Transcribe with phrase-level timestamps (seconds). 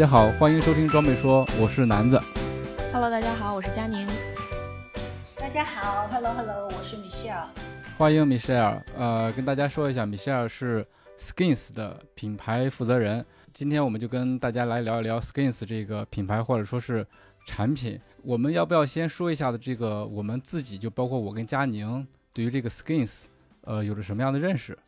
[0.00, 2.18] 家好，欢迎收听装备说，我是南子。
[2.90, 4.06] Hello，大家好，我是佳宁。
[5.36, 7.44] 大家好，Hello Hello，我是 Michelle。
[7.98, 10.86] 欢迎 Michelle，呃，跟大家说一下，Michelle 是
[11.18, 13.22] Skins 的品牌负责人。
[13.52, 17.06] 今天我们就跟大家来聊一聊 Skins 这个品牌或者说是
[17.44, 18.00] 产品。
[18.22, 23.24] 我们要不要先说一下的这个我们自己，就包括我跟佳宁对于这个 Skins，
[23.64, 24.78] 呃，有着什么样的认识？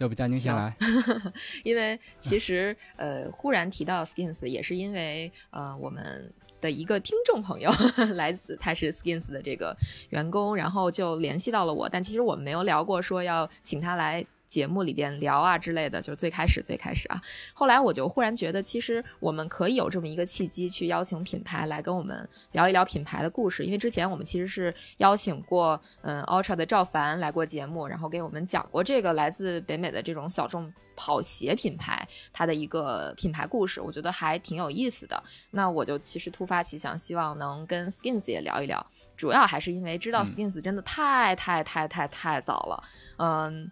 [0.00, 0.74] 要不佳宁先来，
[1.62, 7.70] 因为其实呃，忽然提到 Skins 也是因为呃，我们的一个听众朋友
[8.14, 9.76] 来自他是 Skins 的这个
[10.08, 14.26] 员工，然后就联系到了我，但其实我们没有聊过说要请他来。
[14.50, 17.22] 节目里边聊啊之类的，就是最开始最开始啊，
[17.54, 23.64] 后来我就忽然觉得，其实我们可以有这么一个契机，去邀请品牌来跟我们聊一聊品牌的故事。
[23.64, 35.22] 因为之前我们其实是邀请过嗯 Ultra 的赵凡来过节目，然后给我们讲过这个来自北美的这种小众跑鞋品牌它的一个品牌故事，我觉得还挺有意思的。
[35.52, 38.84] 那我就其实突发奇想，希望能跟 Skins 也聊一聊，
[39.16, 42.82] 主要还是因为知道 Skins 真的太太太太太早了。
[43.16, 43.70] 嗯，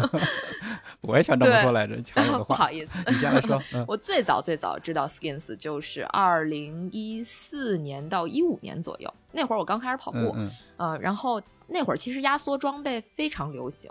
[1.02, 3.62] 我也想这么说来着，抢我的话，不好意思，你先来说。
[3.74, 13.90] 嗯、我最早最早知道 Skins 就是二零一四年到一五年左右，那会儿我刚开始跑步，嗯嗯呃，然后那会儿其实压缩装备非常流行。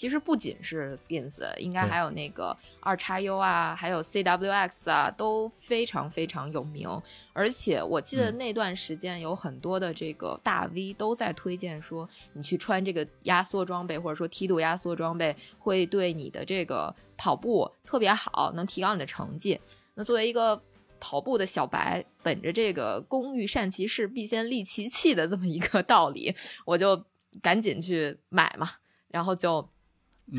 [0.00, 6.88] 其实不仅是 Skins，应该还有那个二叉 U 啊，还有 CWX 啊，都非常非常有名。
[7.34, 19.60] 而且我记得那段时间有很多的这个大 V 都在推荐说，你去穿这个压缩装备，或者说梯度压缩装备，会对你的这个跑步特别好，能提高你的成绩。
[19.96, 20.58] 那作为一个
[20.98, 26.34] 跑步的小白，本着这个“工欲善其事，必先利其器”的这么一个道理，
[26.64, 27.04] 我就
[27.42, 28.66] 赶紧去买嘛，
[29.08, 29.68] 然后就。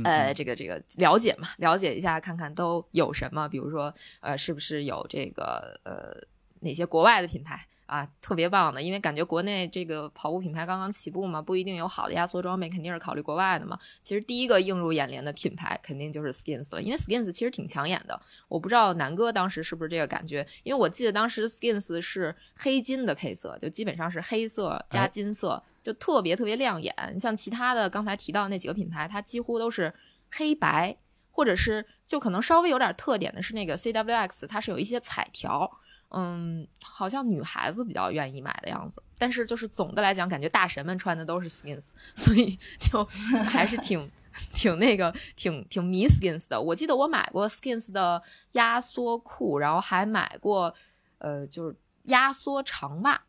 [0.03, 6.15] 呃，这个这个了解嘛，了解一下，看看都有什么，比如说，呃，是不是有这个呃
[6.61, 8.81] 哪些国外的品牌啊，特别棒的？
[8.81, 13.77] 因为感觉国内这个跑步品牌刚刚起步嘛，不一定有好的压缩装备，肯定是考虑国外的嘛。
[14.01, 18.19] 其实第一个映入眼帘的品牌肯定就是 Skins 了，因为 Skins 其实挺抢眼的。
[18.47, 25.51] 我不知道南哥当时是不是这个感觉，因为我记得当时 Skins 是黑金的配色，就基本上是黑色加金色。
[25.53, 29.91] 哎就特别特别亮眼，你像其他的刚才提到那几个品牌，它几乎都是
[30.31, 30.95] 黑白，
[31.31, 35.79] 或者是就可能稍微有点特点的是那个 CWX，它是有一些彩条，
[36.13, 39.01] 嗯，好像女孩子比较愿意买的样子。
[39.17, 43.03] 但是就是总的来讲，感觉大神们穿的都是 Skins，所以就
[43.43, 44.09] 还是挺
[44.53, 46.61] 挺那个挺挺迷 Skins 的。
[46.61, 50.73] 我记得我买过 Skins 的压缩裤，然后还买过
[51.19, 53.21] 呃就是压缩长袜。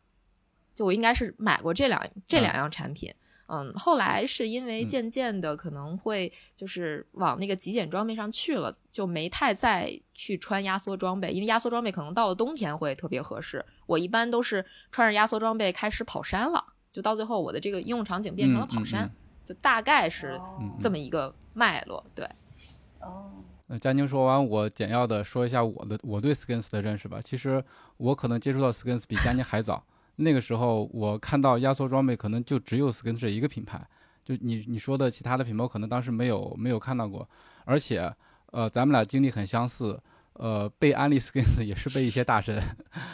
[0.75, 3.22] 就我应该是买过这两这两样产品，嗯，
[3.75, 13.63] 后来是因为渐渐的可能会就是往那个极简装备上去了，就没太再去穿压缩装备，因为压缩装备可能到了冬天会特别合适。
[13.85, 19.15] 我一般都是穿着压缩装备开始跑山了，就到最后我的这个应用场景变成了跑山，嗯嗯
[19.45, 22.03] 就大概是哦这么一个脉络。
[22.15, 22.25] 对，
[23.01, 23.31] 哦，
[23.67, 27.19] 呃，佳宁说完，我简要的说一下我的我对 Skins 的认识吧。
[27.21, 27.63] 其实
[27.97, 29.83] 我可能接触到 Skins 比佳宁还早。
[30.15, 33.85] 那个时候我看到压缩装备，可能就只有 Skins 这一个品牌。
[34.23, 37.27] 就你你说的其他的品牌，我可能当时没有没有看到过。
[37.65, 38.13] 而且，
[38.51, 40.01] 呃，咱们俩经历很相似。
[40.33, 42.59] 呃，被安利 Skins 也是被一些大神，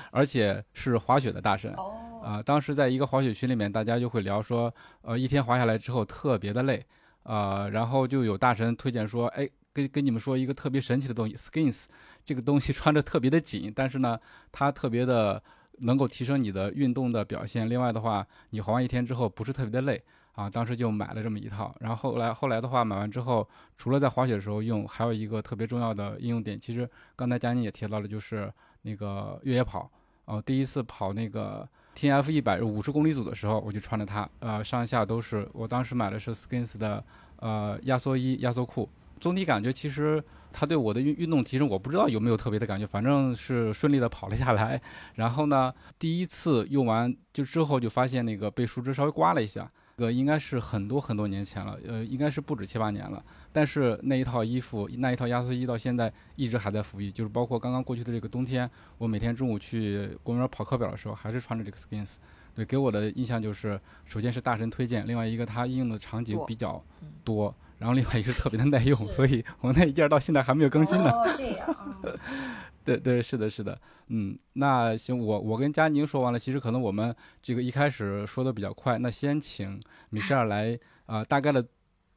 [0.09, 1.73] 而且是滑雪的大神。
[1.73, 6.81] 哦，啊、当时在一个滑雪群里面，大家就会聊说，呃，一天滑下来之后特别的累，
[7.23, 11.87] 啊，然后就有大神推荐说，哎，跟跟你们说一个特别神奇的东西，Skins
[12.23, 14.17] 这个东西穿着特别的紧，但是呢，
[14.49, 15.43] 它特别的
[15.81, 17.69] 能够提升你的运动的表现。
[17.69, 20.01] 另外的话，你滑完一天之后不是特别的累
[20.33, 20.49] 啊。
[20.49, 23.47] 当时就买了这么一套，然后后来后来的话，买完之后，
[23.77, 28.51] 除了在滑雪的时候用，还有一个特别重要的应用点，其实刚才佳妮也提到了，就是
[28.83, 29.89] 那个越野跑。
[30.25, 35.49] 哦、第一次跑那个 T F 一百五十公里组的时候，我就穿着它，呃，上下都是。
[35.53, 37.03] 我当时买的是 Skins 的
[37.37, 38.87] 呃压缩衣、压缩裤。
[39.19, 44.81] 总体感觉其实它对我的运运动提升，我不知道有没有特别的感觉，反正是顺利的跑了下来。
[45.15, 53.23] 然后呢，第一次用完就之后就发现那个被树枝稍微刮了一下，这个应该是很多很多年前了，呃，应该是不止七八年了。
[53.51, 62.15] 但是那一套衣服，那一套压缩衣到现在一直还在服役，就是包括刚刚过去的这个冬天，我每天中午去公园跑课表的时候，还是穿着这个 Skins。
[62.55, 66.83] 对，给我的印象就是，首先是大神推荐，另外一个它应用的场景比较
[67.23, 71.09] 多，然后另外一个是特别的耐用，所以我那一件到现在还没有更新呢。
[71.09, 71.75] 哦，这样。
[72.85, 81.65] 对对，是的，是的，嗯，那行，我我跟佳宁说完了，其实可能我们这个一开始说的比较快，那先请米歇尔来啊，大概的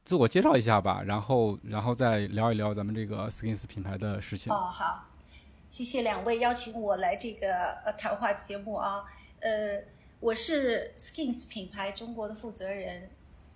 [0.03, 4.51] 自我介绍一下吧，然后然后再聊一聊咱们这个 Skins 品牌的事情。
[4.53, 5.07] 哦，好，
[5.69, 7.55] 谢谢两位邀请我来这个
[7.85, 9.03] 呃谈话节目啊，
[9.39, 9.81] 呃。
[10.19, 13.09] 我是 Skins 品牌中国的负责人，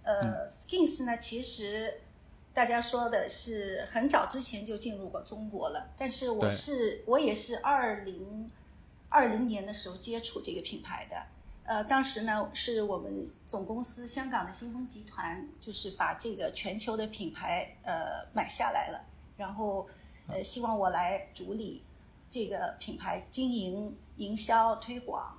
[0.08, 2.00] 呃，Skins 呢，其实
[2.54, 8.50] 大家说的是很早之前就进入过中国了，但是我是我也是二零
[9.10, 11.22] 二零年的时候接触这个品牌的，
[11.66, 19.06] 呃，当时呢是我们总公司香港的新风集团，就是把这个全球的品牌呃买下来了，
[19.36, 19.88] 然后
[20.30, 21.84] 呃希望我来主理
[22.30, 25.38] 这个品牌经营、营销、推广。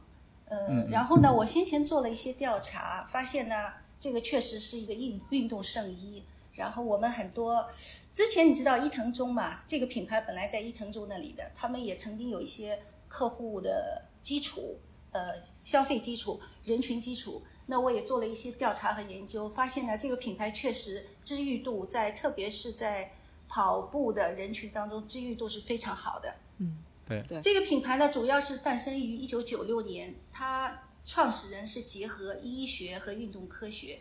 [0.50, 3.54] 嗯，然后呢，我先前做了一些调查，发现呢，
[4.00, 6.24] 这个确实是一个运运动圣衣。
[6.54, 7.68] 然后我们很多
[8.12, 14.80] 之前你知道伊藤忠嘛，这个品牌本来在伊藤忠那里的，他们也曾经有一些客户的基础，
[15.12, 17.42] 呃，消费基础、人群基础。
[17.66, 23.12] 那我也做了一些调查和研究，发现呢，这个品牌确实知誉度在，特别是在
[23.46, 26.34] 跑步的人群当中，知誉度是非常好的。
[26.58, 26.78] 嗯。
[27.06, 34.00] 对对这个品牌呢，主要是诞生于一九九六年，它创始人是结合医学和运动科学，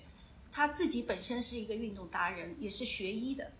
[0.51, 3.53] 他自己本身是一个运动达人，也是学医的，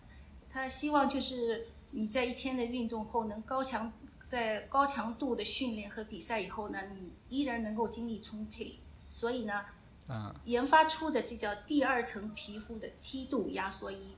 [0.49, 3.93] 他希望就是你在一天的运动后，能高强
[4.25, 8.79] 在高强度的训练和比赛以后呢，你依然能够精力充沛，
[9.09, 9.63] 所以呢，
[10.07, 14.17] 啊，研发出的这叫第二层皮肤的梯度压缩衣，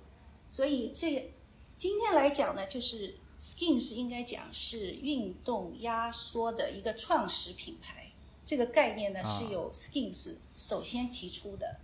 [0.50, 1.32] 所以这
[1.78, 3.16] 今天来讲呢，就是。
[3.42, 8.09] Skin 是应该讲是运动压缩的一个创始品牌，
[8.50, 11.78] 这个概念呢是由 Skins 首先提出的，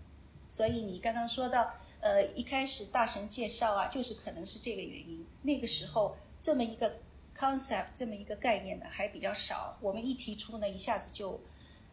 [0.50, 5.24] 所以你刚刚说到，呃，一开始大神介绍啊，就是可能是这个原因。
[5.44, 6.98] 那个时候这么一个
[7.38, 11.40] concept，这么一个概念呢还比较少，我们一提出呢，一下子就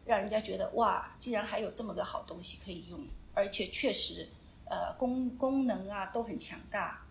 [0.05, 2.99] 让人家觉得哇，竟然还有这么个好东西可以用，
[3.35, 4.27] 而且确实，
[4.65, 7.02] 呃，功功能啊都很强大。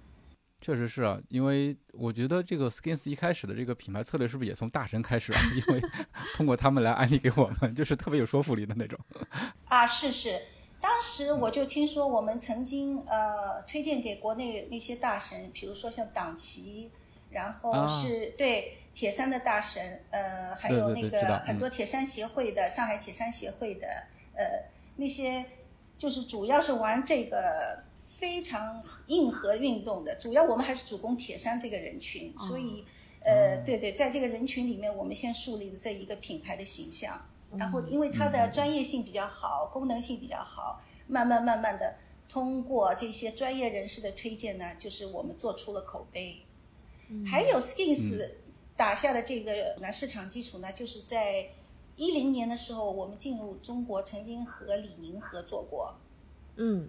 [0.63, 5.41] 确实是啊，因为我觉得这个 Skins 一开始的这个品牌策略是不是也从大神开始啊？
[5.57, 5.83] 因为
[6.37, 8.97] 通过他们来安利给我们，就是特别有说服力的那种。
[9.67, 10.41] 啊，是是，
[10.81, 16.93] 当时我就听说我们曾经呃推荐给国内那些大神，比如说像党旗，
[17.31, 23.89] 然后是对铁三的大神，呃，还有那个很多铁三协会的，上海铁三协会的，
[24.35, 24.45] 呃，
[24.95, 25.45] 那些
[25.99, 27.83] 就是主要是玩这个。
[28.19, 32.85] 非常硬核运动的，主要我们还是主攻铁山这个人群，所以，
[33.21, 37.21] 呃，对对，在这个人群里面，我们先树立了这一个品牌的形象，
[37.57, 41.97] 然后因为它的专业性比较好，功能性比较好，慢慢慢慢的
[42.29, 46.43] 通过这些专业人士的推荐呢，就是我们做出了口碑。
[47.27, 48.29] 还有 Skins
[48.77, 51.49] 打下的这个呢市场基础呢，就是在
[51.97, 55.95] 一零年的时候，我们进入中国，曾经和李宁合作过。
[56.57, 56.89] 嗯。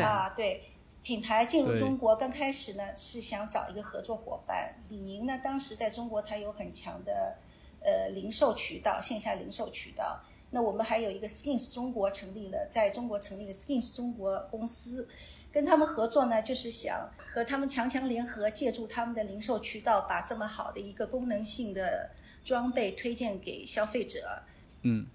[0.00, 0.62] 啊，对，
[1.02, 4.74] 品牌进入中国刚开始呢是想找一个合作伙伴。
[4.88, 7.36] 李宁呢当时在中国它有很强的
[7.80, 10.20] 呃零售渠道，线下零售渠道。
[10.50, 15.08] 那我们还有一个 Skins 中国成立了，在中国成立了 Skins 中国公司，
[15.50, 22.10] 跟他们合作呢就是想和他们强强联合，借助他们的零售渠道，把这么好的一个功能性的
[22.44, 24.44] 装备推荐给消费者。
[24.82, 25.06] 嗯。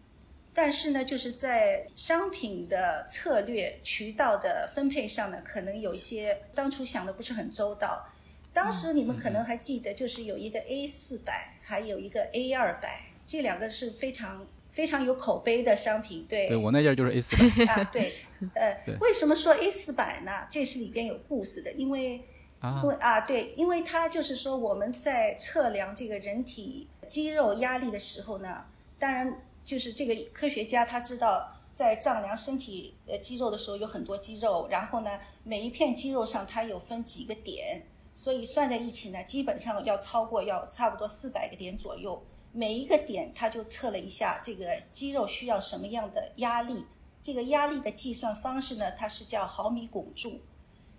[0.54, 8.06] 但是呢，就是在商品的策略、渠道的分配上呢，可能有一些当初想的不是很周到。
[8.52, 16.26] 当时你们可能还记得，就是有一个 A 四百，还有一个 A 二百，这两个是非常非常有口碑的商品。
[16.28, 17.90] 对，对我那件就是 A 四百啊。
[17.94, 18.14] 对，
[18.56, 20.48] 呃， 为什么说 A 四百呢？
[20.50, 22.22] 这是里边有故事的，因为
[22.62, 28.66] 因为啊，对，因为它就是说我们在测量这个人体肌肉压力的时候呢，
[28.98, 29.42] 当然。
[29.70, 37.86] 就是这个科学家他知道，在丈量身体呃肌肉的时候有很多肌肉，然后呢，每一片肌肉上它有分几个点，
[38.16, 42.20] 所以算在一起呢，基本上要超过要差不多四百个点左右。
[42.52, 46.84] 每一个点他就测了一下这个肌肉需要什么样的压力，
[47.22, 50.40] 这个压力的计算方式呢，它是叫毫米汞柱，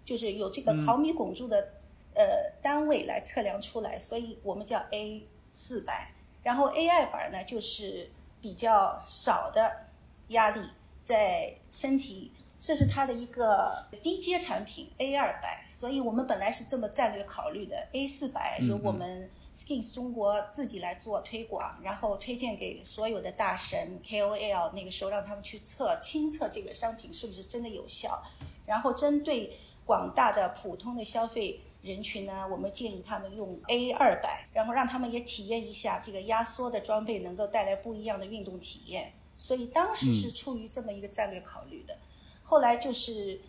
[0.05, 1.57] 就是有这个毫米汞柱的
[2.15, 8.13] 呃单位来测量出来，所以我们叫 A 四百，然后 A 二板呢就是。
[8.41, 9.87] 比较少的
[10.29, 10.61] 压力
[11.03, 17.89] 在身体这是它的一个低阶产品 A 二百，所以我们本来是这么战略考虑的。
[17.93, 28.23] A 四百由我们 Skins 中国自己来做推广，然后推荐给所有的大神 KOL，那个时候让他们去测亲测这个商品是不是真的有效，
[28.67, 39.13] 然后针对广大的普通的消费人群呢，我们建议他们用 A 二百，然后让他们也体验一下这个压缩的装备能够带来不一样的运动体验。
[39.39, 41.97] 所以当时是出于这么一个战略考虑的。
[42.43, 43.41] 后来就是，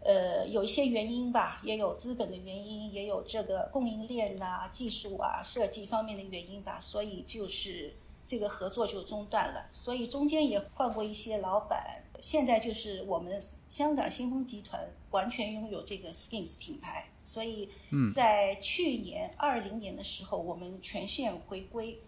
[0.00, 7.96] 呃，有一些原因吧，也有资本的原因，也有这个供应链呐、技术啊、设计方面的原因吧，所以就是
[8.26, 9.68] 这个合作就中断了。
[9.72, 17.70] 所以中间也换过一些老板，现在就是我们香港新风集团完全拥有这个 Skins 品牌，所以
[18.14, 22.00] 在去年二零年的时候，我们全线回归，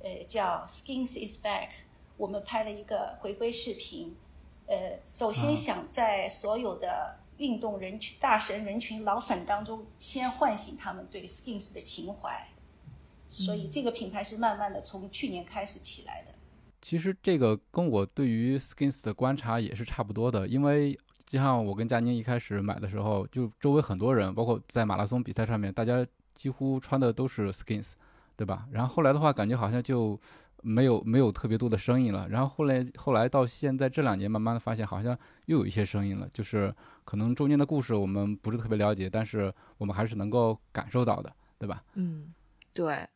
[0.00, 1.70] 呃，叫 Skins is back，
[2.16, 4.14] 我们拍了一个回归视频。
[4.66, 12.48] 呃，首先想在所有的运动人群、大神人群、老粉当中，先唤醒他们对 Skins 的情怀，
[13.30, 16.35] 所以这个品牌是慢慢的从去年开始起来的。
[16.86, 27.94] 其实这个跟我对于 Skins 的观察也是差不多的，因为就像我跟佳宁一开始买的时候，就周围很多人，包括在马拉松比赛上面，大家几乎穿的都是 Skins，
[28.36, 28.68] 对吧？
[28.70, 30.20] 然后后来的话，感觉好像就。
[30.62, 36.74] 没有没有特别多的声音了，然后后来后来到现在这两年，慢慢的发现好像又有一些声音了，就是
[37.04, 41.84] 可能中间的故事我们不是特别了解，但是我们还是能够感受到的，对吧？
[41.94, 42.34] 嗯，
[42.72, 43.06] 对，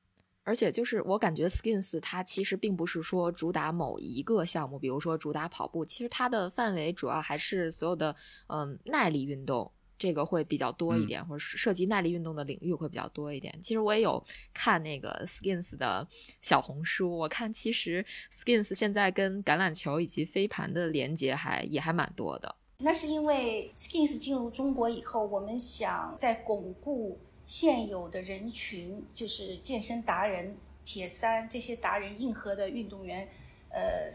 [0.51, 8.17] 而且就是我感觉 Skins 它其实并不是说主打某一个项目，比如说主打跑步，其实它的范围主要还是所有的
[8.49, 9.71] 嗯耐力运动。
[9.97, 13.57] 这个会比较多一点，或者是涉及耐力运动的领域会比较多一点。
[13.63, 16.09] 其实我也有看那个 Skins 的
[16.41, 22.57] 小红书，我看其实 Skins 现在跟橄榄球以及飞盘的连接还也还蛮多的。
[22.79, 33.27] 那是因为 Skins 进入中国以后，我们想在巩固现有的人群，就是健身达人、铁三这些达人、硬核的运动员，
[33.71, 34.13] 呃，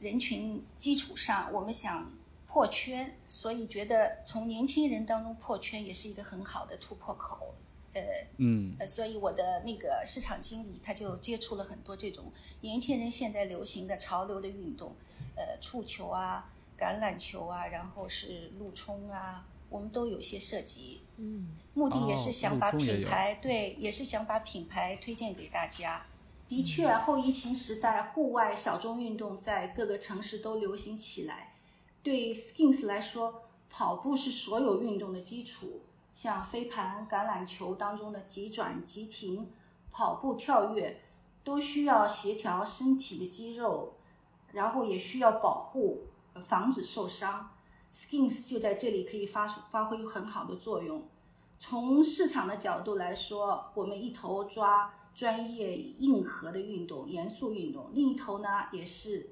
[0.00, 2.10] 人群基础上，我们想。
[2.46, 7.52] 破圈，所以觉得从年轻人当中破圈也是一个很好的突破口，
[7.94, 8.00] 呃，
[8.36, 12.30] 嗯，所以我的那个市场经理他就接触了很多这种
[12.60, 14.94] 年轻人现在流行的潮流的运动，
[15.34, 26.06] 呃，触球啊、橄榄球啊，然后是陆冲啊，我们都有些涉及，嗯，目的也是想把品牌对，也是想把品牌推荐给大家。
[26.46, 31.54] 的确，后疫情时代，户外小众运动在各个城市都流行起来。
[32.02, 35.80] 对 Skins 来说，跑步是所有运动的基础，
[36.12, 39.50] 像飞盘、橄榄球当中的急转急停、
[39.90, 41.00] 跑步、跳跃，
[41.42, 43.94] 都需要协调身体的肌肉，
[44.52, 46.02] 然后也需要保护，
[46.46, 47.53] 防止受伤。
[47.94, 51.04] Skins 就在这里可以发发挥很好的作用。
[51.58, 59.30] 从市场的角度来说，我们一头抓专业硬核的运动、严肃运动，另一头呢也是。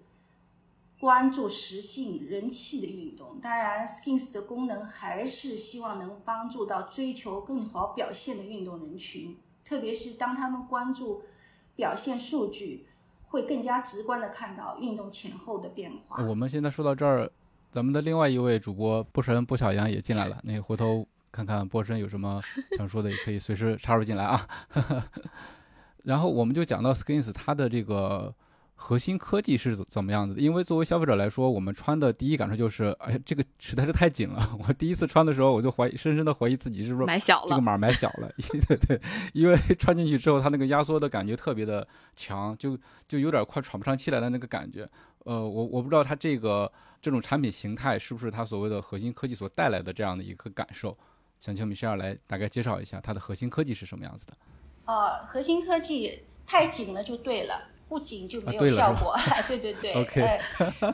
[1.01, 11.23] 关注实性、人气的运动，当然，Skins 的功能还是希望能帮助到追求更好表现的运动人群，特别是当他们关注
[11.75, 12.87] 表现数据，
[13.31, 16.23] 会更加直观的看到运动前后的变化。
[16.23, 17.29] 我们现在说到这儿，
[17.73, 22.41] 咱们的另外一位主播波神波小杨也进来了，那回头看看波神有什么
[22.77, 24.47] 想说的，也可以随时插入进来啊。
[26.05, 28.35] 然后我们就讲到 Skins 它的这个。
[28.75, 30.41] 核心科技是怎么样子的？
[30.41, 34.51] 因为作为消费者来说，我们穿的第一感受就是，哎，这个实在是太紧了。
[34.67, 38.29] 我第一次穿的时候，我就怀疑，深深的怀疑自己是不是买小了，这个码买小了。
[38.67, 39.01] 对对，
[39.35, 41.87] 因为穿进去之后，它那个压缩的感觉特别的
[42.17, 42.77] 强，就
[43.07, 44.89] 就有点快喘不上气来的那个感觉。
[45.27, 50.97] 呃，我我不知道它这个这种产品形态是不是它所谓的核心科技所带来的这样的一个感受。
[51.41, 54.33] 想请米歇尔来大概介绍一下它的核心科技是什么样子的。
[54.87, 57.69] 哦，核心科技太紧了就对了。
[57.89, 59.15] 不紧就没有效果，
[59.47, 60.41] 对对对， OK，，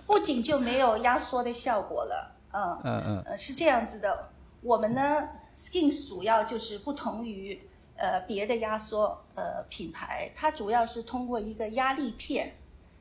[0.04, 4.30] 不紧就没有压缩的效果了，嗯嗯嗯，是这样子的。
[4.62, 7.60] 我们呢，Skins 主要就是不同于
[7.94, 12.56] 呃别的压缩呃品牌，它主要是通过一个压力片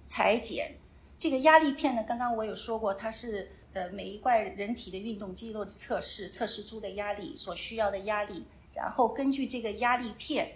[0.06, 0.76] 裁剪。
[1.18, 10.54] 这个压力片呢，刚刚我有说过，它是呃每一块人体的运动肌肉的测试，测试出的压力所需要的压力，然后根据这个压力片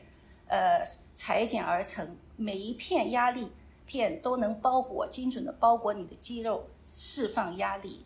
[0.48, 2.18] 呃裁剪而成。
[2.38, 3.52] 每一片压力
[3.86, 8.04] 片都能包裹精准的包裹你的肌肉，释放压力。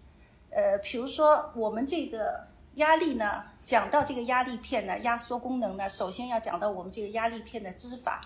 [0.49, 8.19] 呃，比如说我们这个压力呢，讲到这个压力片呢，压缩功能呢，首先要讲到我们这个压力片的织法，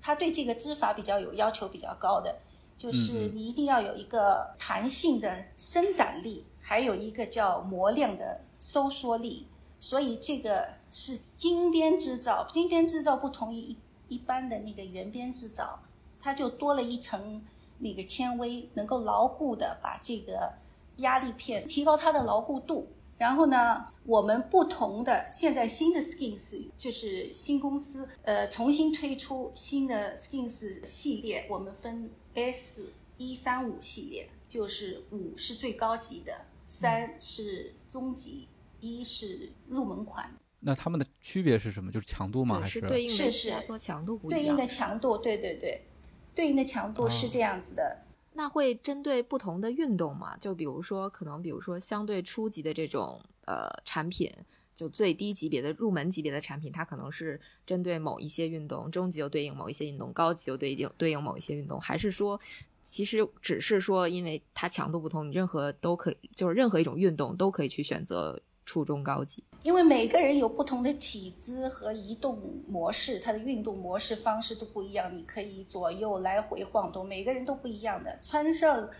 [0.00, 2.38] 它对这个织法比较有要求，比较高的，
[2.76, 9.46] 就是你一定要有一个弹性的伸展力，还有一个叫磨量的收缩力，
[9.80, 12.46] 所以这个是金边织造。
[12.52, 13.76] 金边织造不同于一
[14.08, 15.80] 一般的那个圆边织造，
[16.20, 17.42] 它就多了一层
[17.78, 20.52] 那个纤维，能够牢固的把这个
[20.98, 22.88] 压力片提高它的牢固度。
[23.18, 36.32] 然后呢，我们不同的现在新的 Skins 就是新公司呃重新推出新的 Skins 系列，我们分 S 一三五系列，就是五是最高级的，
[36.66, 38.48] 三是中级，
[38.80, 40.34] 一是入门款。
[40.60, 41.90] 那它们的区别是什么？
[41.90, 42.60] 就是强度吗？
[42.60, 45.86] 还是对应的是是压缩强度不一对应的强度，对对对，
[46.34, 48.02] 对应的强度是这样子的。
[48.36, 50.36] 那会针对不同的运动嘛？
[50.36, 54.30] 就比如说，可能比如说相对初级的这种呃产品，
[54.74, 61.80] 就最低级别的入门级别的产品，它可能是针对某一些运动；中级又对应某一些运动，高级又对应对应某一些运动。
[61.80, 62.38] 还是说，
[62.82, 68.40] 其实只是说，因为它强度不同，你任何都可以，就是任何一种运动都可以去选择。
[68.66, 75.16] 初中高级，因为每个人有不同的体姿和移动模式，他的运动模式方式都不一样。
[75.16, 78.18] 你可以左右来回晃动，每个人都不一样的。
[78.20, 78.90] 穿上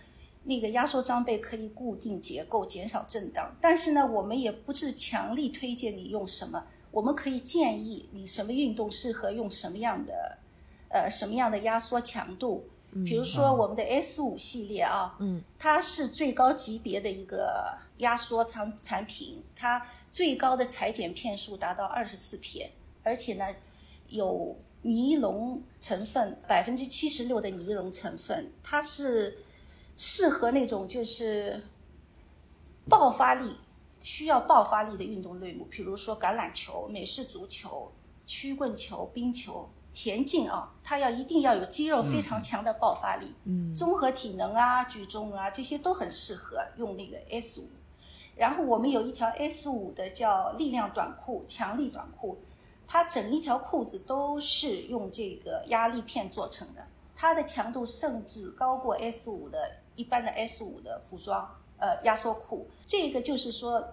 [0.43, 3.53] 那个压缩装备可以固定结构，减少震荡。
[3.59, 10.37] 但是呢，我们也不是强力推荐你用什么，我们可以建议你什么运动适合用什么样的，
[10.87, 12.65] 呃，什么样的压缩强度。
[13.05, 22.71] 比如说我们的 S 五系列啊，嗯，它是最高级别的一个压缩产产品，它最高的裁剪片数达到二十四片，
[23.03, 23.45] 而且呢
[24.07, 29.39] 有尼龙成分，百分之七十六的尼龙成分，它是
[29.95, 31.61] 适合那种就是
[32.89, 33.57] 爆发力
[34.01, 37.91] 需要爆发力的运动类目，比如说橄榄球、美式足球、
[38.25, 39.69] 曲棍球、冰球。
[39.99, 47.67] 田径啊，它要一定要有肌肉非常强的爆发力，嗯，综合体能啊、举重啊这些都很适合用那个 S 五。
[48.35, 52.37] 然后我们有一条 S 五的叫力量短裤、强力短裤，
[52.85, 62.67] 它整一条裤子都是用这个压力片做成的，它的强度甚至高过 S 五的一般的 S 五的服装，呃，压缩裤。
[62.85, 63.83] 这个就是说。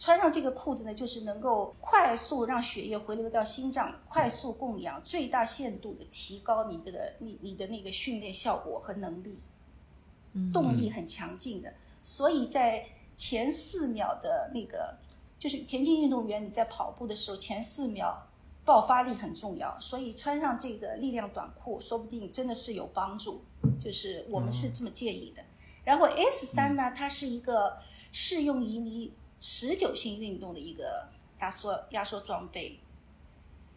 [0.00, 9.38] 穿上这个裤子呢，就是能够快速让血液回流到心脏，快速供氧，最大限度的提高你这个你你的那个训练效果和能力，
[10.54, 11.70] 动力很强劲的。
[12.02, 14.96] 所以在前四秒的那个，
[15.38, 18.26] 就是田径运动员你在跑步的时候前四秒
[18.64, 23.42] 爆发力很重要，所以穿上这个力量短裤，说不定真的是有帮助。
[23.78, 25.42] 就是我们是这么建议的。
[25.84, 27.76] 然后 S 三呢，它是一个
[28.12, 29.12] 适用于你。
[29.40, 31.08] 持久性运动的一个
[31.40, 32.78] 压缩压缩装备，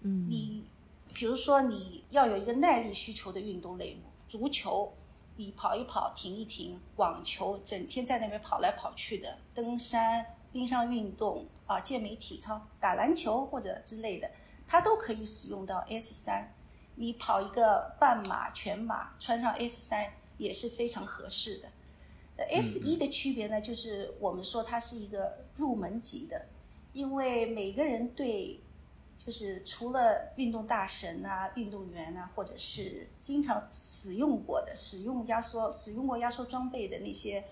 [0.01, 0.65] 嗯，你
[1.13, 4.93] 比如说你要有一个耐力需求的运动类目，足球，
[5.37, 14.29] 你跑一跑停一停，网球整天在那边跑来跑去的，登山、冰上运动啊，健美体操，打篮球或者之类的，
[14.67, 16.53] 它都可以使用到 S 三。
[16.95, 21.71] 你跑一个半马、全马，穿上 S 三也是非常合适的。
[22.35, 26.47] S 一的区别呢，就是我们说它是一个入门级的，
[26.91, 28.59] 因为每个人对，
[29.19, 37.43] 就是除了运动大神啊、运动员啊，或者是经常使用过的、使用压缩、使用过压缩装备的那些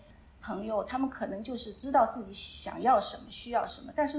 [0.41, 3.93] 朋友，他们可能就是知道自己想要什么、需要什么。
[3.95, 4.17] 但是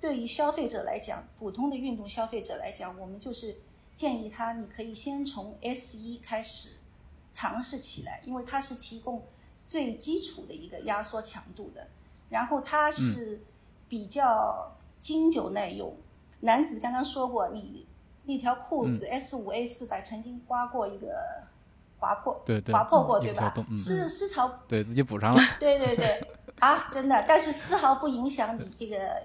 [0.00, 3.56] 对于消费者来讲，普通的运动消费者来讲，我们就是
[3.94, 6.78] 建议他，你可以先从 S 一开始
[7.32, 9.22] 尝试起来，因为它是提供。
[9.70, 11.86] 最基础的一个压缩强度的，
[12.28, 13.40] 然后它是
[13.88, 15.96] 比较经久耐用。
[16.40, 17.86] 男子刚刚说过，你
[18.24, 21.14] 那条裤子 S 五 A 四百曾经刮过一个
[22.00, 23.54] 划破，对对，划破过对吧？
[23.78, 25.40] 丝丝毫对自己补上了。
[25.60, 26.20] 对对对，
[26.58, 29.22] 啊，真的，但是丝毫不影响你这个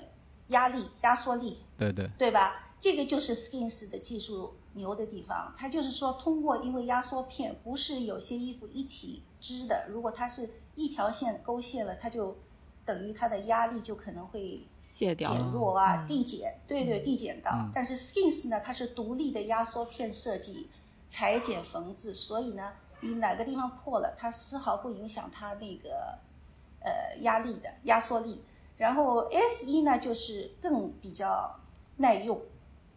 [0.50, 1.58] 压力压缩力。
[1.76, 2.70] 对对，对吧？
[2.80, 9.24] 这个就是 Skins 的技术牛的地方，它就是说通过因为压缩片不是有些衣服一体。
[9.42, 12.36] 织的，如果它是一条线勾线了，它就
[12.84, 16.60] 等于它的压力就可能会卸掉、减弱啊、递减。
[16.66, 17.70] 对对，递减到。
[17.72, 20.68] 但是 Skins 呢，它是独立的压缩片设计、
[21.08, 26.18] 裁剪缝制，所以呢，你哪个地方破了，它丝毫不影响它那个
[26.80, 28.44] 呃压力的压缩力。
[28.78, 31.60] 然后 S 一呢，就是更比较
[31.98, 32.42] 耐用。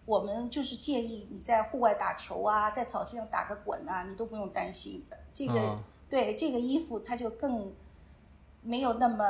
[0.09, 5.79] 我们就是建议你在户外打球啊，在草地上打个滚啊，你都不用担心这个。
[6.11, 7.71] 对这个衣服，它就更
[8.63, 9.23] 没有那么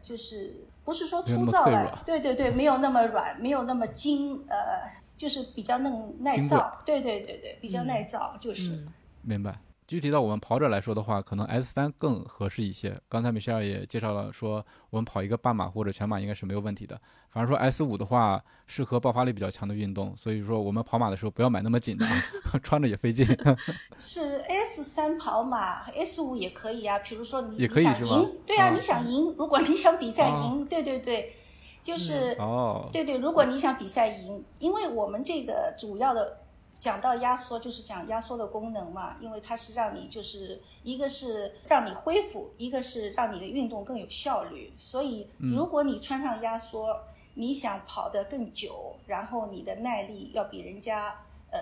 [0.00, 8.86] 就是不是说粗糙了，对对对，没有那么软，没有那么筋，呃，就是比较能耐造，对对对对，比较耐造，就是。
[9.20, 9.54] 明白。
[9.86, 12.98] 具体到我们跑者来说的话，可能 S 三更合适一些。
[13.06, 16.98] 刚才米歇尔也介绍了，说我们跑一个半马或者全马应该是没有问题的。
[17.30, 22.06] 反而说 S 五的话，适合爆发力比较强的运动，所以说我们跑马的时候不要买那么紧的，
[22.62, 23.26] 穿着也费劲。
[23.98, 26.98] 是 S 三跑马，S 五也可以啊。
[27.00, 31.34] 比如说你也可以是赢，对啊，你想赢，如果你想比赛赢，对对对，
[31.82, 36.38] 就是哦，对对，如果你想比赛赢，因为我们这个主要的。
[36.84, 44.70] 讲到压缩，就是讲压缩的功能嘛，因为它是让你就是一个是让你恢复，一个是让你的运动更有效率。
[44.76, 46.94] 所以，如果你穿上压缩，
[47.32, 51.08] 你想跑得更久，然后你的耐力要比人家
[51.50, 51.58] 呃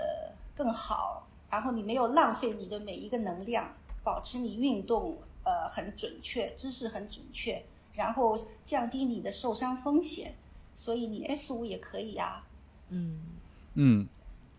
[0.57, 10.35] 更好，然后你没有浪费你的每一个能量，保持你运动呃很准确，姿势很准确，然后降低你的受伤风险，
[10.75, 12.45] 所以你 S 五也可以啊。
[12.89, 13.21] 嗯
[13.75, 14.09] 嗯。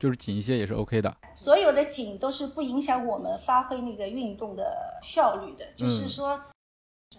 [0.03, 5.65] 就是紧一些也是 OK 的，所有的紧都是不影响我们发挥那个运动的效率的。
[5.77, 6.37] 就是说，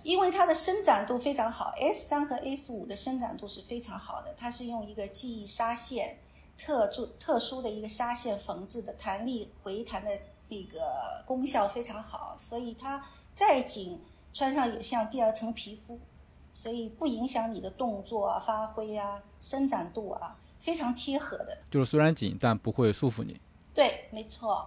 [0.02, 4.34] 因为它的伸展度非常好，S 三和 S 五的伸展度是非常好的。
[4.36, 6.18] 它是用一个记忆纱线，
[6.58, 10.10] 特殊特殊的一个纱线缝制的，弹力回弹的
[10.50, 14.02] 那个功效非常好，所以它再紧
[14.34, 15.98] 穿上也像第二层皮肤，
[16.52, 20.36] 所以不影响你的动作啊、发挥啊、伸展度啊。
[20.64, 23.38] 非常贴合的，就是虽然紧，但不会束缚你。
[23.74, 24.66] 对，没错。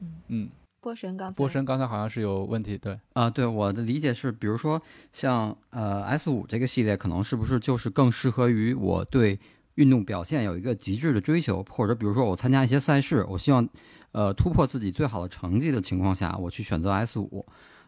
[0.00, 9.38] 嗯嗯，波神刚才波神刚才好像是有问题，对啊，对我的理解是，比如说像呃 S 五这个系列，可能是不是就是更适合于我对
[9.76, 13.66] 运动表现有一个极致的追求，或者比如说我参加一些赛事，我希望
[14.10, 17.46] 呃突破自己最好的成绩的情况下，我去选择 S 五。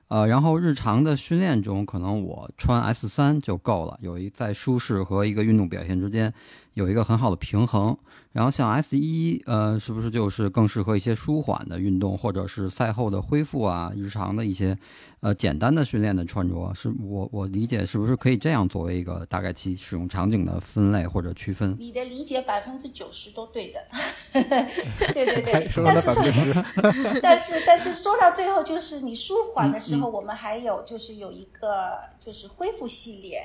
[0.09, 6.33] 呃，然后日常的训练中，可能我穿 S 三就够了，有一在舒适和一个运动表现之间
[6.75, 7.97] 有一个很好的平衡。
[8.33, 13.93] 然后像 S 一，呃，是不是就是更适合一些舒缓的运动，或者是赛后的恢复啊？
[13.95, 14.77] 日常的一些，
[15.21, 21.77] 呃，简单的训练的穿着，是我我理解是不是可以这样作为一个大概其使用场景的分类或者区分？
[21.79, 23.81] 你的理解百分之九十都对的，
[25.15, 25.53] 对对对。
[25.53, 25.85] 但是说，
[27.23, 33.39] 但是但是说到最后，就是你舒缓的时候，我们还有就是有一个就是恢复系列。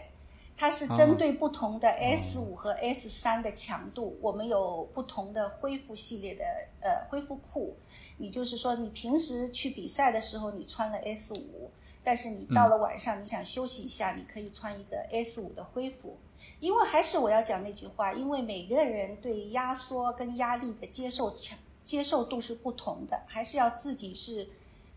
[0.59, 6.43] 它是针对不同的 S 五和 S 三的强度，我们有不同的恢复系列的
[6.81, 7.77] 呃恢复裤。
[8.17, 11.71] 你就是说，你平时去比赛的时候，你穿了 S 五，
[12.03, 16.17] 但是你到了晚上你想休息一下，你可以穿一个 S 五的恢复。
[16.59, 24.49] 因为还是我要讲那句话，因为每个人对压缩跟压力的接受强接受度是不同的，还是要自己是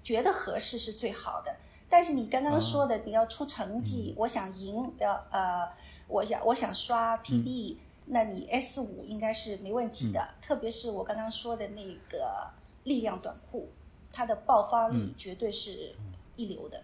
[0.02, 1.54] 觉得合适是最好的。
[1.92, 5.68] 但是你刚刚说的，你要出成绩，我想赢，要呃，
[6.08, 7.76] 我想我想刷 PB，
[8.06, 10.34] 那你 S 五应该是没问题的。
[10.40, 12.50] 特别是我刚刚说的那个
[12.84, 13.68] 力量短裤，
[14.10, 15.94] 它的爆发力绝对是
[16.36, 16.82] 一流的。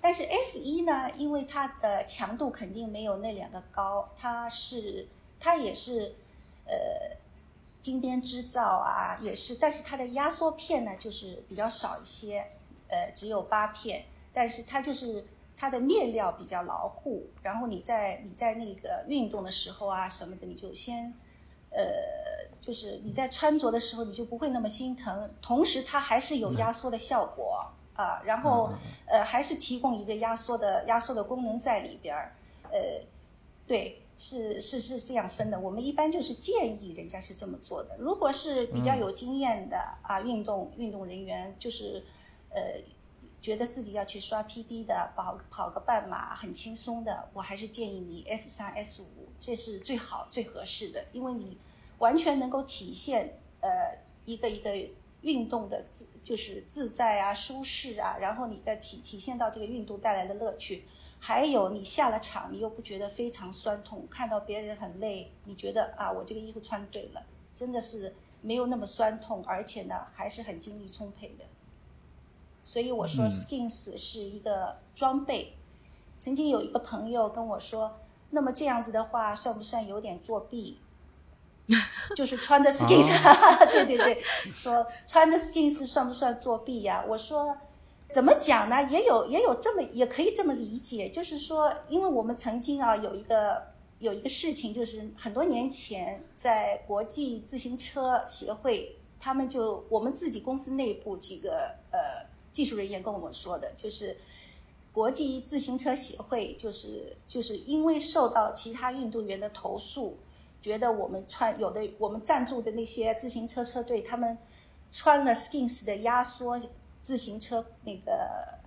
[0.00, 5.08] 但是 S 一呢，因为它的强度肯定没有那两个高，它是
[5.40, 6.14] 它也是
[6.64, 6.72] 呃
[7.82, 12.52] 金边织造啊，也是，但是它的压缩片呢就是比较少一些，
[12.86, 14.04] 呃，只有八片。
[14.38, 21.12] 但是它就是它的面料比较牢固，然后你在你在那个运动的时候啊什么的，你就先，
[21.70, 21.82] 呃，
[22.60, 28.70] 就是你在穿着的时候你就不会那么心疼，同时它还是有压缩的效果啊，然后
[29.06, 32.32] 呃还是提供一个压缩的压缩的功能在里边儿，
[32.70, 32.78] 呃，
[33.66, 35.58] 对，是是是这样分的。
[35.58, 37.96] 我们一般就是建议人家是这么做的。
[37.98, 42.04] 如果是比较有经验的啊运动运动人员，就是
[42.50, 42.60] 呃。
[43.48, 51.56] 觉得自己要去刷 PB 的，跑跑个半马很轻松的，我还是建议你 S 三 S 五，这是最好最合适的，因为你
[51.96, 54.70] 完全能够体现呃一个一个
[55.22, 60.84] 运动的自就是自在啊舒适啊，然后你的体体现到这个运动带来的乐趣，
[61.18, 71.46] 还有你下了场你又不觉得非常酸痛，看到别人很累，你觉得啊我这个衣服穿对了，真的是没有那么酸痛，而且呢还是很精力充沛的。
[72.68, 75.54] 所以我说，skins 是一个装备。
[76.18, 80.78] 曾经有一个朋友跟我说：“那么这样子的话，算不算有点作弊？”
[82.14, 83.08] 就是穿着 skins，
[83.72, 87.02] 对对对，说穿着 skins 算不算作弊呀？
[87.08, 87.56] 我说
[88.10, 88.82] 怎么讲呢？
[88.90, 93.62] 也有也有这么也可以这么理解，就是说，因为我们曾经啊有一个
[93.98, 102.28] 有一个事情，就是很多年前在国际自行车协会，他们就我们自己公司内部几个呃。
[102.58, 104.16] 技术人员跟我们说的，就是
[104.90, 110.18] 国际自行车协会，就是就是因为受到其他运动员的投诉，
[110.60, 114.36] 觉得我们穿有的我们赞助的那些自行车车队，他们
[114.90, 116.60] 穿了 Skins 的压缩
[117.00, 118.58] 自行车那个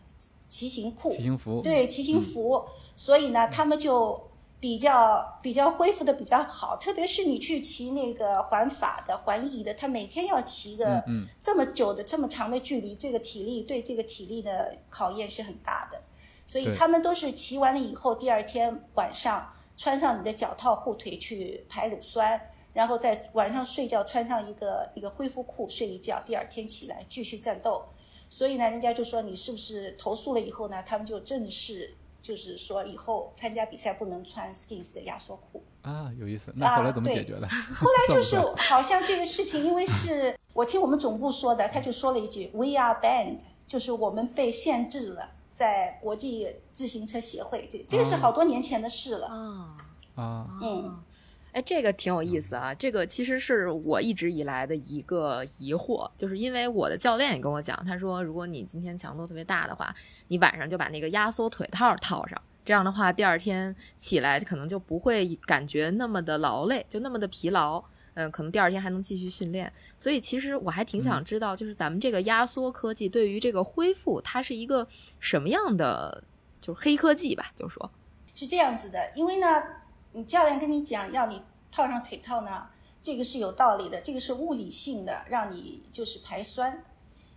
[0.48, 2.64] 骑行裤，骑行服，对骑行服，
[2.96, 4.31] 所以呢，他们就
[4.62, 6.78] 比较比较恢复的比较好。
[6.78, 16.02] 特别是你去骑那个环法的、环意的，他每天要骑个嗯这么久的、这么长的距离，这个体力对这个体力的考验是很大的。
[16.46, 22.40] 所以他们都是骑完了以后，第二天晚上穿上你的脚套护腿去排乳酸，
[22.74, 27.84] 然后在晚上睡觉穿上一个一个恢复裤睡一觉，第二天起来继续战斗。
[28.30, 35.64] 所以呢，人家就说你是不是投诉了以后呢，他们就正式就是说以后参加比赛不能穿 Skins 的压缩裤。
[35.82, 36.54] 啊，有意思。
[36.56, 37.48] 那后来怎么解决的？
[37.50, 38.38] 后来就是
[38.70, 49.28] 好像这个事情，因为是 我听我们总部说的，他就说了一句 “We are banned”，就是我们被限制了，在国际自行车协会，这这个是好多年前的事了。
[49.28, 49.78] 啊。
[50.14, 51.02] 啊，嗯，
[51.54, 52.74] 哎，这个挺有意思啊！
[52.74, 59.94] 这个其实是我一直以来的一个疑惑，就是因为我的教练也跟我讲，他说如果你今天强度特别大的话，
[60.30, 67.84] 你晚上就把那个压缩腿套套上，这样的话第二天起来可能就不会感觉那么的劳累，就那么的疲劳。
[68.14, 69.72] 嗯，可能第二天还能继续训练。
[69.98, 74.86] 所以其实我还挺想知道，就是咱们这个压缩科技对于这个恢复，它是一个
[75.22, 76.22] 什么样的，
[76.60, 77.90] 就是黑科技吧，就说。
[78.36, 79.48] 是这样子的，因为呢，
[80.14, 82.68] 你教练跟你讲要你套上腿套呢，
[83.02, 86.84] 这个是有道理的，这个是物理性的，让你就是排酸，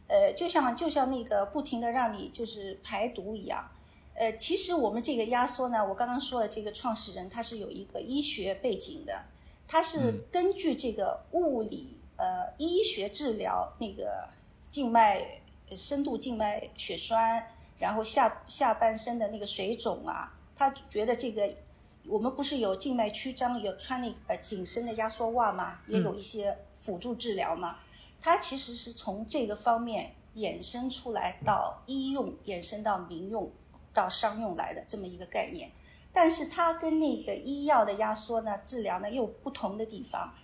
[0.09, 3.71] 呃，就像就像那个不停的让你就是排毒一样。
[4.15, 9.25] 呃，其实我们这个压缩呢，我刚刚说的，这个创始人他是有一个医学背景的，
[9.67, 14.29] 他是根据这个物理呃医学治疗那个
[14.71, 17.45] 静脉呃深度静脉血栓，
[17.79, 21.53] 然后下下半身的那个水肿啊，他觉得这个
[22.07, 27.79] 我们不是有静脉曲张，有穿那个紧身的压缩袜嘛，也有一些辅助治疗嘛。
[28.21, 33.51] 它其实是从这个方面衍生出来到医用，衍生到民用，
[33.93, 35.71] 到商用来的这么一个概念。
[36.13, 40.35] 但是它跟那个医药的压缩呢，治疗呢又有不同的地方。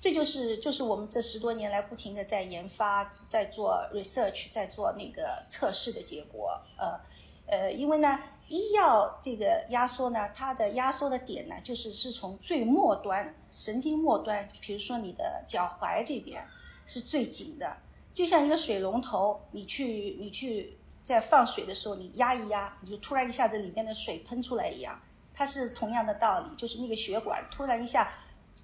[0.00, 6.60] 这就是就是我们这十多年来不停的在研发，在做 research，在做那个测试的结果。
[6.76, 7.00] 呃
[7.48, 16.42] 呃，因为呢，医药这个压缩呢，它的压缩的点呢，就是是从最末端神经末端，比如说你的脚踝这边
[16.86, 17.76] 是最紧的，
[18.14, 24.98] 就像一个水龙头，你去你去在放水的时候，你压一压，你就突然一下子里面的水喷出来一样，
[25.34, 28.10] 它是同样的道理，就是那个血管突然一下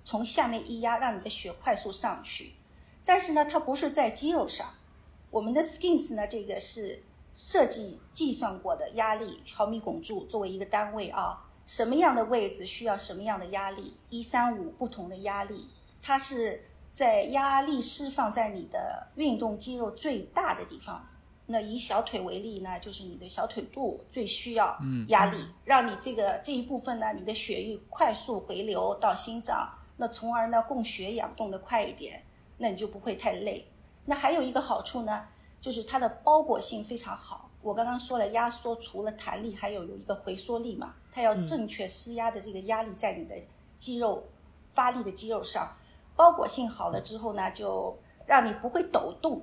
[0.03, 2.55] 从下面一压，让你的血快速上去。
[3.05, 4.67] 但是呢，它不是在肌肉上，
[5.31, 7.04] 我们的 Skins 呢，这个是
[7.35, 15.69] 设计计算过的压力毫米汞柱作为一个单位啊，什么样的位置需要什么样的压力，一三五不同的压力，
[16.01, 21.05] 它是在压力释放在你的运动肌肉最大的地方。
[21.47, 32.25] 那以小腿为例呢，就是你的小腿肚最需要压力，让你这个这一部分呢，你的血液快速回流到心脏，那从而呢供血氧动得快一点，
[32.57, 33.67] 那你就不会太累。
[34.07, 35.27] 那还有一个好处呢，
[35.65, 37.49] 就是它的包裹性非常好。
[37.63, 43.35] 我刚刚说了，压缩除了弹力，还有有一个回缩力嘛，它要正确施压的这个压力在你的
[43.79, 44.23] 肌肉
[44.67, 45.75] 发力的肌肉上，
[46.15, 49.41] 包裹性好了之后呢，就让你不会抖动。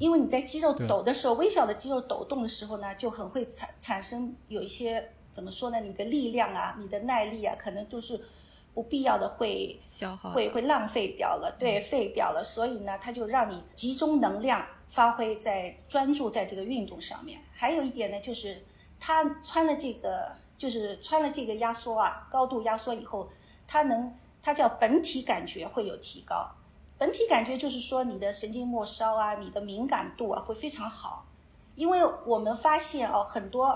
[0.00, 5.78] 因为你在肌肉抖的时候，微小的肌肉抖动的时候呢，就很会产产生有一些怎么说呢？
[5.80, 8.18] 你的力量啊，你的耐力啊，可能就是
[8.72, 12.42] 不必要的会消耗会会浪费掉了，对，废掉了。
[12.42, 17.40] 所以呢，它就让你集中能量，发挥在专注在这个运动上面。
[17.52, 18.64] 还有一点呢，就是
[18.98, 23.28] 它穿了这个，就是穿了这个压缩啊，高度压缩以后，
[23.66, 26.50] 它能，它叫本体感觉会有提高。
[26.96, 31.24] 本体感觉就是说你的神经末梢啊，你的敏感度啊会非常好，
[31.76, 33.66] 因为我们发现哦，很多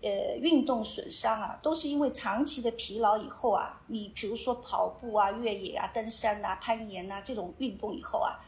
[0.00, 8.38] 呃运动损伤啊，都是因为长期的疲劳以后啊，你比如说跑步啊、越野啊、登山呐、攀岩呐、这种运动以后啊，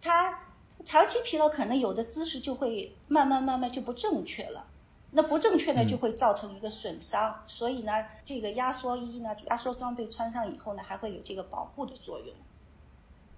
[0.00, 0.40] 它
[0.88, 4.70] 长期疲劳可能有的姿势就会慢慢慢慢就不正确了。
[5.10, 7.92] 那不正确呢，就会造成一个损伤，所以呢，
[8.24, 12.34] 这个压缩衣呢，压缩装备穿上以后呢，还会有这个保护的作用。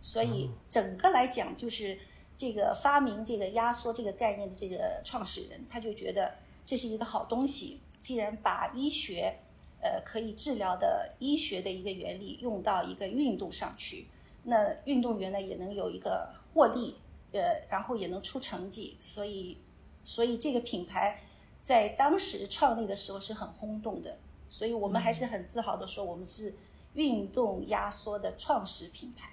[0.00, 1.98] 所以整个来讲，就是
[2.36, 6.32] 这个发明这个压缩这个概念的这个创始人，他就觉得
[6.64, 7.80] 这是一个好东西。
[8.00, 9.40] 既然把医学，
[9.80, 14.06] 呃，可以治疗的医学的一个原理用到一个运动上去，
[14.44, 16.94] 那运动员呢也能有一个获利，
[17.32, 18.96] 呃，然后也能出成绩。
[19.00, 19.58] 所以，
[20.04, 21.22] 所以这个品牌
[21.60, 24.18] 在当时创立的时候是很轰动的。
[24.48, 26.54] 所以我们还是很自豪的说，我们是
[26.94, 29.30] 运动压缩的创始品牌。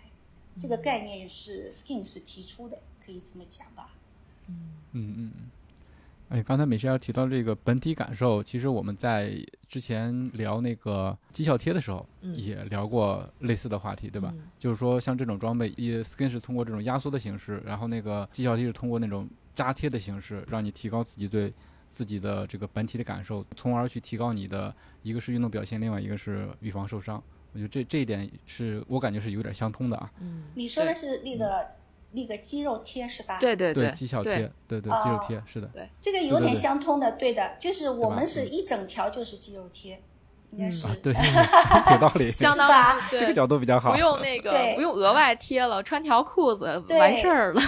[0.59, 3.95] 这个概念是 Skin 是提出的，可以这么讲吧？
[4.47, 5.51] 嗯嗯嗯。
[6.29, 9.33] 哎，刚才美诗要提到这个本体感受，其实我们在
[9.65, 14.33] 之前聊那个绩效贴的时候，也聊过类似的话题，对吧？
[14.59, 21.53] 就是说，像这种装备也，Skin 是通过这种压缩的形式，然后那个绩效贴是通过那种扎贴的形式，让你提高自己对
[21.89, 27.23] 自己的这个本体的感受，从而去提高你的一个是运动表现，另外一个是预防受伤。
[27.53, 30.11] 我觉得这这一点是我感觉是有点相通的啊。
[30.19, 31.65] 嗯，你说的是那个。
[32.11, 33.37] 那个肌肉贴是吧？
[33.39, 34.81] 对对对，肌效贴，对。
[34.81, 35.67] 对肌肉贴是的。
[35.73, 40.01] 对，这个有点相通的，对的，就是我们是一整条就是肌肉贴，
[40.51, 40.87] 应该是。
[41.03, 41.13] 对，
[41.91, 47.61] 有道理， 相当这个角度比较好，不用那个不用额外贴了，穿条裤子完事儿了。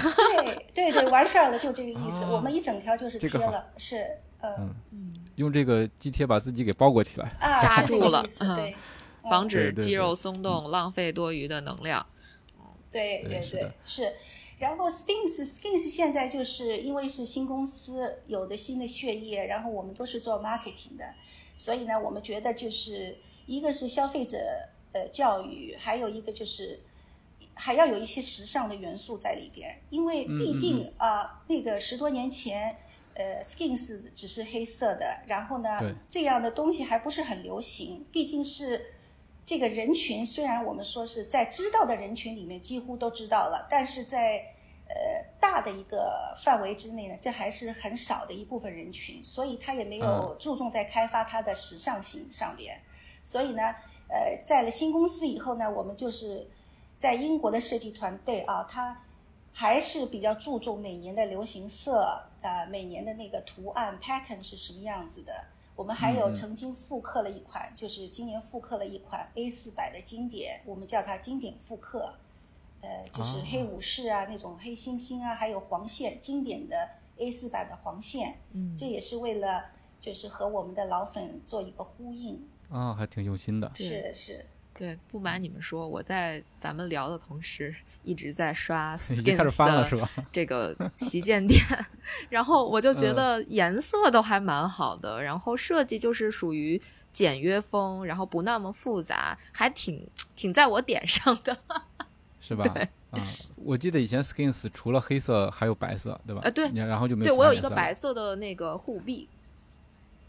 [0.74, 2.24] 对对对，完事儿了，就这个意思。
[2.26, 4.06] 我们一整条就是贴了，是
[4.42, 4.74] 嗯。
[4.92, 8.24] 嗯，用这个肌贴把自己给包裹起来，扎住了，
[8.56, 8.76] 对，
[9.30, 12.06] 防止肌肉松动，浪费多余的能量。
[12.92, 14.14] 对对对，是。
[14.58, 21.16] 然后 Skins Skins 现在就是因为是新公司，有的新的血液，然后我们都是做 marketing 的，
[21.56, 24.38] 所以呢，我们觉得就是一个是消费者
[24.92, 26.82] 呃教育，还有一个就是
[27.54, 32.76] 还要有一些时尚的元素在里边，因为毕竟啊，那个十多年前
[33.14, 35.70] 呃 Skins 只是黑色的，然后呢，
[36.10, 38.96] 这样的东西还不是很流行，毕竟是。
[39.50, 44.38] 这个人群虽然我们说是在知道的人群里面几乎都知道了，但是在
[44.88, 44.96] 呃
[45.40, 52.80] 大的一个范围之内呢，这还是很少的一部分人群，所以他也没有注重在开发它的时尚性上边。
[53.24, 53.64] 所以呢，
[54.08, 56.48] 呃，在了新公司以后呢，我们就是
[57.00, 59.04] 在英国的设计团队啊，他
[59.52, 65.34] 还是比较注重每年的流行色，呃，每年的那个图案 pattern 是什么样子的。
[65.80, 72.16] 我们还有曾经复刻了一款，就是今年复刻了一款 A 四百的经典，我们叫它经典复刻，
[72.82, 76.76] 呃，就是黑武士啊，那种黑猩猩啊，还有黄线经典的
[77.16, 79.68] A 四百的黄线，嗯，这也是为了
[80.02, 84.46] 就是和我们的老粉做一个呼应啊，还挺用心的，是是，
[84.80, 87.76] 对，不瞒你们说，我在咱们聊的同时。
[88.06, 91.60] 一直在刷 Skins 的 这个旗舰店，
[92.30, 101.56] 然后我就觉得颜色都还蛮好的，然后设计就是属于简约风，然后不那么复杂，还挺挺在我点上的，
[102.40, 102.64] 是吧？
[103.12, 103.22] 啊，
[103.58, 106.42] 我记得以前 Skins 除了黑色还有白色，对吧？
[106.46, 107.32] 啊，对，然后就没有。
[107.32, 109.28] 对我有一个白色的那个护臂，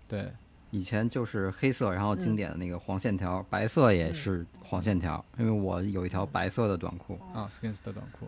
[0.08, 0.30] 对。
[0.70, 8.26] 以前就是黑色，然后经典的那个黄线条，白色也是黄线条，因为我有一条白色的短裤啊，Skins 的短裤，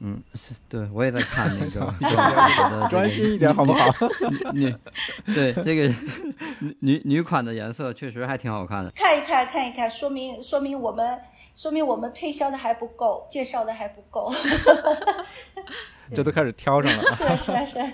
[0.00, 0.20] 嗯，
[0.68, 1.94] 对，我也在看那个，
[2.90, 3.88] 专心一点好不好？
[4.52, 4.74] 女，
[5.26, 5.94] 对这个
[6.80, 11.20] 女女款的颜色确实还挺好看的，看一看看一看，说明说明我们
[11.54, 14.32] 说明我们推销的还不够，介绍的还不够，
[16.12, 17.92] 这都开始挑上了，是是是。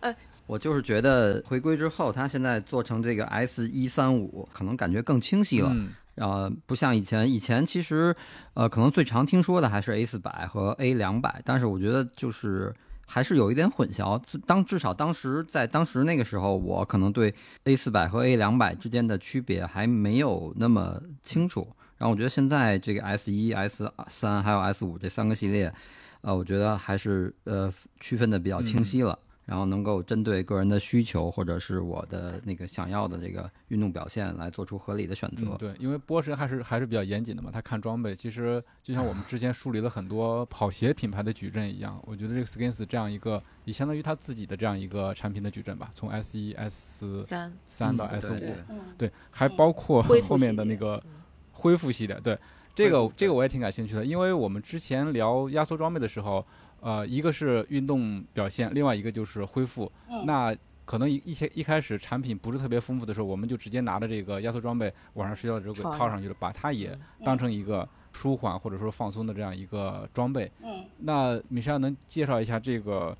[0.00, 0.14] 呃，
[0.46, 5.74] 我就是觉得回归之后，它现在做成这个 S 一三五，可能感觉更清晰了。
[6.16, 8.14] 呃，不像以前，以前其实，
[8.54, 12.74] 呃，可能最常听说的还是 A 四百和 A 两百，但是我觉得就是
[13.06, 14.20] 还是有一点混淆。
[14.44, 17.34] 当至少当时在当时那个时候，我可能对
[17.64, 21.66] A 四百和 A 两百之间的区别还没有那么清楚。
[21.96, 25.72] 然后我觉得现在这个 S 一、S 三还有 S 五这三个系列，
[26.20, 29.18] 呃，我觉得还是呃区分的比较清晰了。
[29.50, 35.56] 然后能够针对个人的需求，或者是我的那个想要的这个运动表现来做出合理的选择。
[35.58, 38.14] 对，因为波神还是还是比较严谨的嘛，他看装备。
[38.14, 48.54] 其实就像我们之前梳理了很多跑鞋品牌的矩阵一样，我觉得这个 Skins 这样一个，也相当于他自己的这样一个产品的矩阵吧，从 S 一、S 三三到 S 五，
[48.96, 51.02] 对，还包括后面的那个
[51.50, 52.16] 恢复系列。
[52.20, 52.38] 对，
[52.72, 56.46] 这个这个我也挺感兴趣的，因为我们之前聊压缩装备的时候。
[56.80, 59.90] 呃，一个是运动表现，另外一个就是恢复。
[60.24, 70.50] 那可能一一些一开始产品不是特别丰富的时候，我们就直接拿着这个压缩装备晚上睡觉的时候给套上去了，把它也当成一个舒缓或者说放松的这样一个装备。
[70.62, 70.84] 嗯。
[70.98, 73.16] 那米莎能介绍一下这个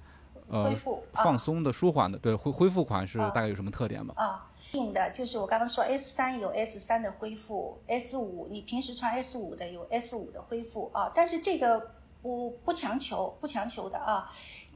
[0.48, 4.14] 呃恢复放松的舒缓的对恢恢复款是大概有什么特点吗？
[4.16, 11.99] 啊，定的就是我刚刚说 S 三有 S 三的恢复，S 五你平时穿 S 五的有 S 五的恢复啊，但是这个。
[12.22, 14.30] 不不强求，不强求的啊，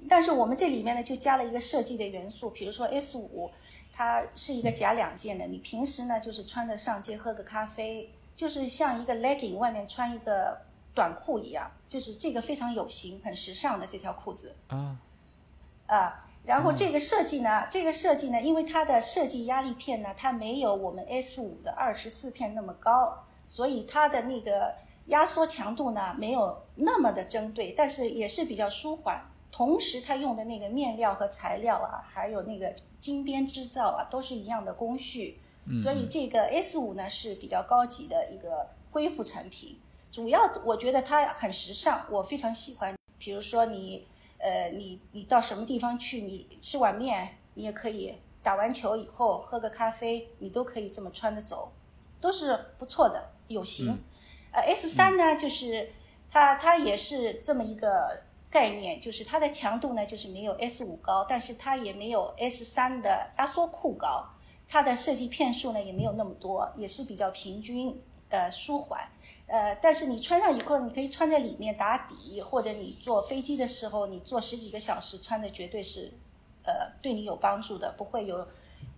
[0.09, 3.51] 但是我们这里面呢就加了一个设计的元素，比如说 S 五，
[3.93, 10.63] 它是一个假两件的，你平时呢就是穿着上街喝个咖啡，就是像一个 legging 外面穿一个
[10.95, 14.57] 短裤一样，就是这个非常有型、很时尚的这条裤子。
[14.69, 14.97] 啊。
[15.87, 24.75] 啊，然后这个设计呢，这个设计呢，因为它的设计压力片呢，它没有我们 S 五的二十四片那么高，所以它的那个。
[25.07, 35.41] 压缩强度呢没有那么的针对，但是也是比较舒缓，同时它用的那个面料和材料啊，还有那个金边制造啊，都是一样的工序。
[35.79, 39.79] 所以这个 S 五呢是比较高级的一个恢复产品。
[40.11, 42.95] 主要我觉得它很时尚，我非常喜欢。
[43.19, 51.73] 比如说你，呃，你你到什么地方去，你吃碗面，你也可以打完球以后喝个咖啡，你都可以这么穿着走，
[52.21, 53.99] 都是不错的，有型。
[54.55, 55.91] 呃，S 三呢，就是
[56.31, 64.25] 它它也是这么一个概念，就是它的强度呢就是没有 S 五高，但是它也没有 S 三的压缩裤高，
[64.69, 69.01] 它的设计片数呢也没有那么多，也是比较平均，呃，舒缓。
[69.49, 76.13] 呃，但是你穿上以后，你可以穿在里面打底，或者你坐飞机的时候，你坐十几个小时，穿的绝对是，
[76.63, 78.47] 呃，对你有帮助的，不会有，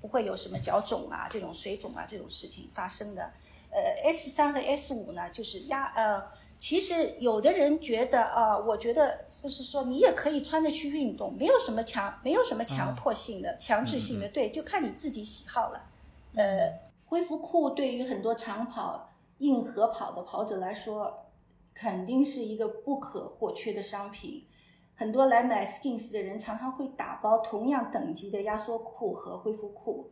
[0.02, 3.32] 不会有什么脚肿啊、这种水肿啊这种事情发生的。
[3.76, 6.22] 呃，S 三和 S 五呢，就是压呃，
[6.56, 15.90] 其实有的人觉得啊，我觉得就是说你也可以穿着去运动，没有什么强，没有什么强迫性的、强制性的，对，就看你自己喜好了。
[16.34, 16.72] 呃，
[17.04, 19.12] 恢复裤对于很多长跑。
[19.40, 21.26] 硬核跑的跑者来说，
[21.74, 24.46] 肯定是一个不可或缺的商品。
[24.94, 30.10] 很多来买 Skins 的人常常会打包同样等级的压缩裤和恢复裤。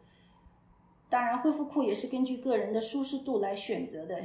[1.14, 4.20] 当然，恢复裤也是根据个人的舒适度来选择的。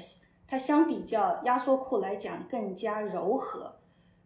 [0.47, 3.75] 它相比较压缩裤来讲更加柔和，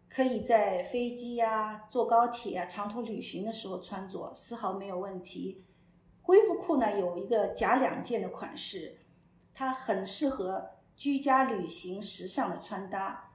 [0.08, 5.62] 可以在飞机呀、坐高铁啊、长途旅行的时候穿着，丝毫没有问题。
[6.22, 8.96] 恢复裤呢，有一个假两件的款式。
[9.52, 13.32] 它很适合居家旅行时尚的穿搭，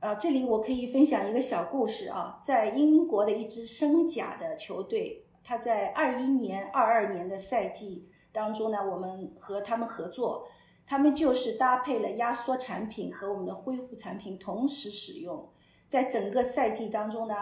[0.00, 10.48] 呃，这里我可以分享一个小故事啊，在英国的一支升甲的球队，他在二一年、二二年的赛季当中呢，我们和他们合作，
[10.86, 15.48] 他们就是搭配了压缩产品和我们的恢复产品同时使用，
[15.86, 17.34] 在整个赛季当中呢，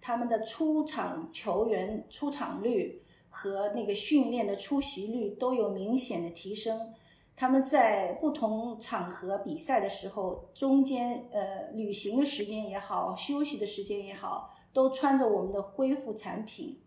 [0.00, 6.92] 他们的出场球员出场率和那个训练的出席率都有明显的提升。
[7.34, 16.80] 他们在不同场合比赛的时候，中间呃旅行的时间也好，休息的时间也好，都穿着我们的恢复产品。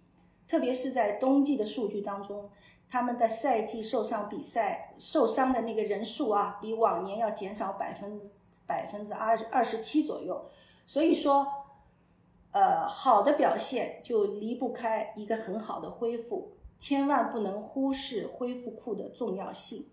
[0.47, 2.49] 特别是在冬季的数据当中，
[2.89, 8.19] 他们的赛季受伤比赛受伤的那个人数啊，比往年要减少百分
[8.65, 10.49] 百分之二二十七左右。
[10.87, 11.45] 所以说，
[12.51, 19.85] 呃，好的表现就离不开一个很好的恢复，千万不能忽视恢复裤的重要性。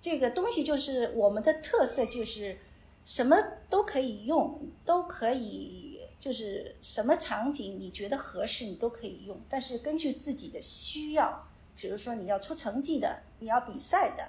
[0.00, 2.58] 这个东西就是我们的特色，就是
[3.04, 3.36] 什么
[3.70, 9.40] 都可以用，都可以，就是什么场景你觉得合适，你都可以用。
[9.48, 14.24] 但是根据自己的需要，比如说你要出成绩的，你要比赛的，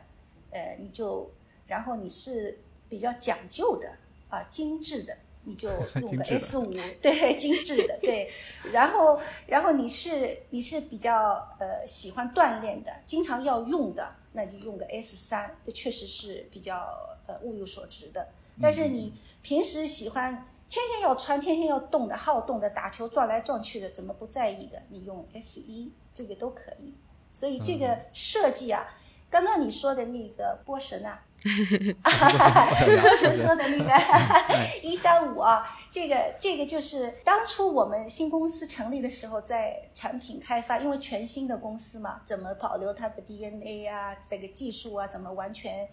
[0.51, 1.31] 呃，你就，
[1.67, 3.95] 然后你是比较讲究的
[4.29, 5.69] 啊，精致的，你就
[6.01, 6.71] 用个 S 五，
[7.01, 8.31] 对，精致的，对。
[8.71, 14.15] 然后，然后你是你是比较呃喜欢锻炼的，经常要用的。
[14.35, 18.29] 那就用个 S 三，这确实是比较呃物有所值的。
[18.59, 19.13] 但是你
[19.43, 20.33] 平时喜欢
[20.67, 24.81] 天天要穿、天天要动的、好动的、打球撞来撞去的，怎么不在意的？
[24.89, 26.95] 你用 S 一这个都可以。
[27.33, 28.87] 所以这个设计啊。
[29.29, 33.91] 刚刚你说的那个波神啊， 波神说的那个
[34.83, 45.89] 一三五啊，这个这个就是当初我们新公司成立的时候，在产品开发，因为全新的公司嘛，怎么保留它的 DNA 啊，这个技术啊，怎么完全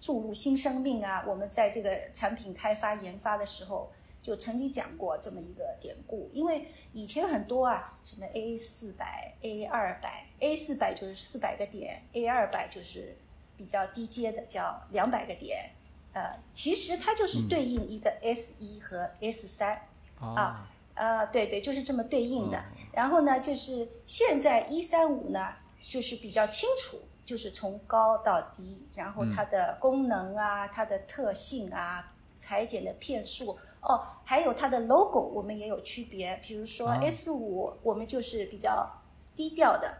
[0.00, 1.24] 注入新生命啊？
[1.26, 3.90] 我们在这个产品开发研发的时候。
[4.22, 13.16] 就曾经讲过这么一个典故，因为以前很多啊，什么 A 四百、A 二百，A 四百就是四百个点，A 二百就是
[13.56, 15.70] 比较低阶的，叫两百个点。
[16.12, 19.80] 呃，其实它就是对应一个 S 一和 S 三
[20.18, 22.64] 啊，呃，对对，就是这么对应的。
[22.92, 25.54] 然后呢，就是现在一三五呢，
[25.88, 33.58] 就是比较清楚，就是从高到低，然后它的功能啊，它的特性啊，裁剪的片数。
[33.82, 36.36] 哦，还有它的 logo，我们也有区别。
[36.42, 38.90] 比如说 S 五，我们就是比较
[39.36, 39.98] 低调的，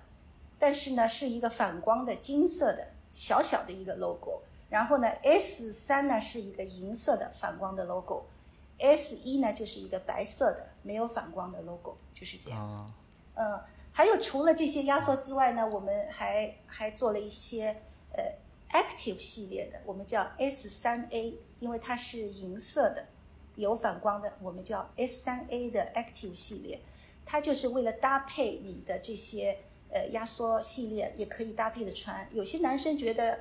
[0.59, 4.43] 但是呢是一个反光的金色的小小的一个 logo。
[4.69, 12.93] 然后呢，S 三呢是一个银色的反光的 logo，S 一呢就是一个白色的没有反光的 logo，就是这样。
[13.35, 13.61] 嗯，
[13.93, 17.77] 还有除了这些压缩之外呢，我们还还做了一些
[18.13, 18.25] 呃
[18.71, 23.07] Active 系列的，我们叫 S 三 A，因为它是银色的。
[23.55, 26.79] 有反光的，我们叫 S 三 A 的 Active 系列，
[27.25, 29.57] 它就是为了搭配你的这些
[29.97, 32.27] 呃压缩系列，也可以搭配着穿。
[32.33, 33.39] 有些男生觉得，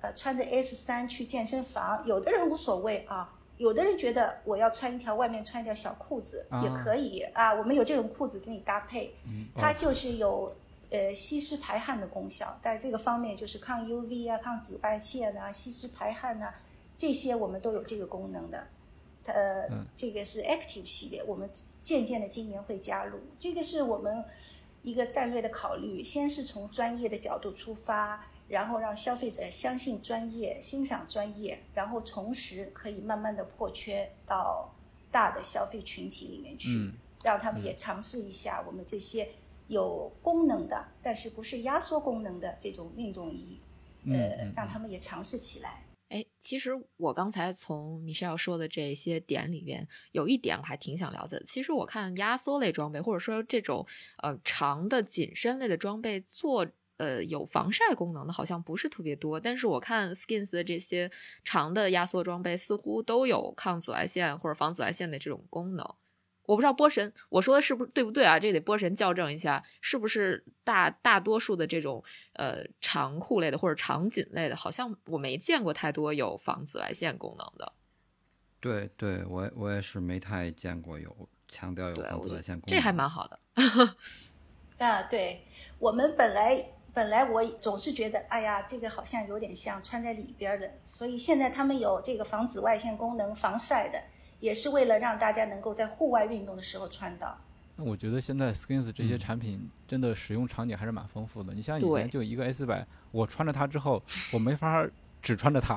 [0.00, 3.32] 呃，穿着 S 三去健身房，有的人无所谓啊。
[3.58, 9.14] 有的人觉得我要穿一条外面穿一条小裤子也可以啊，我们有这种裤子给你搭配，
[9.54, 10.54] 它就是有
[10.90, 16.52] 呃吸湿排汗的功效，在这个方面就是抗 UV 啊、抗紫外线啊、吸湿排汗呐，
[16.98, 18.66] 这些我们都有这个功能的。
[19.24, 21.50] 呃，这个是 Active 系列，我们
[21.82, 24.22] 渐渐的今年会加入，这个是我们
[24.86, 28.26] 一个战略的考虑，先是从专业的角度出发。
[28.48, 34.72] 然后让消费者相信专业、欣赏专业，然后同时可以慢慢的破圈到
[35.10, 36.92] 大的消费群体里面去，
[37.24, 39.28] 让他们也尝试一下我们这些
[39.66, 43.60] 有功能的，但是不是压缩功能的这种运动衣，
[44.06, 45.82] 呃，让他们也尝试起来。
[46.08, 51.44] 哎，其实我刚才从 Michelle 说的这些点里边，有一点我还挺想了解的。
[51.44, 53.86] 其实我看压缩类装备，或者说这种
[54.22, 56.66] 呃长的紧身类的装备做。
[56.98, 61.10] 呃，有防晒功能的好像不是特别多，但是我看 Skins 的这些
[61.44, 65.86] 长的压缩装备似乎都有抗紫外线或者防紫外线的这种功能。
[66.46, 68.38] 我不知道波神我说的是不是对不对啊？
[68.38, 72.02] 这得波神校正一下，是不是大大多数的这种
[72.34, 77.72] 呃长裤类的或者长紧类的，好像我没见过太多有防紫外线功能的。
[78.60, 83.38] 对对，我我也是没太见过有强调有防紫外线功能，这还蛮好的。
[84.84, 85.44] 啊，对
[85.78, 86.72] 我们本来。
[86.96, 94.02] 本来我总是觉得，哎呀，这个好像有点像穿在里边的，所以现在他们有这个防紫外线功能、防晒的，
[94.40, 97.36] 也是为了让大家能够在户外运动的时候穿到。
[97.76, 101.52] 那我觉得现在 Skins 这些产品真的使用场景还是蛮丰富的。
[101.52, 104.88] 你像以前就一个 S 百，我穿着它之后，我没法
[105.20, 105.76] 只穿着它，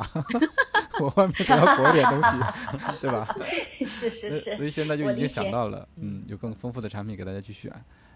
[1.02, 2.38] 我外面还要裹点东西，
[3.02, 3.28] 对吧？
[3.86, 4.56] 是是是。
[4.56, 7.70] 所以现在就已经想到了，嗯，有更丰富的产品给大家去选。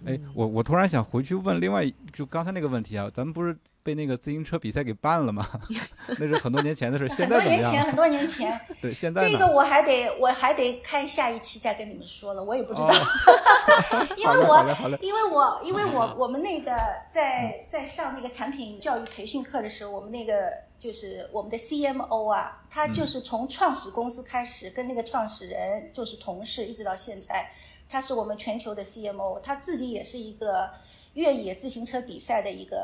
[0.06, 5.46] 哎，我我突然想回去问另外就刚才那个问题啊，咱们不是被那个自行车比赛给办了嘛？
[6.18, 7.38] 那是很多年前的事， 现在？
[7.40, 8.62] 很多年前，很多年前。
[8.82, 12.90] 对，现在这个我还得我还得开下一期再跟你们说了，我也不知道，
[14.18, 16.72] 因为我因为我因为我我们那个
[17.12, 27.52] 在在上那个产品教育培训课的时候，我们那个就是我们的 CMO 啊，他就是从创始公司开始跟那个创始人就是同事，一直到现在。
[27.90, 30.68] 他是我们全球的 CMO，他自己也是一个
[31.14, 32.82] 越野自行车比赛的一个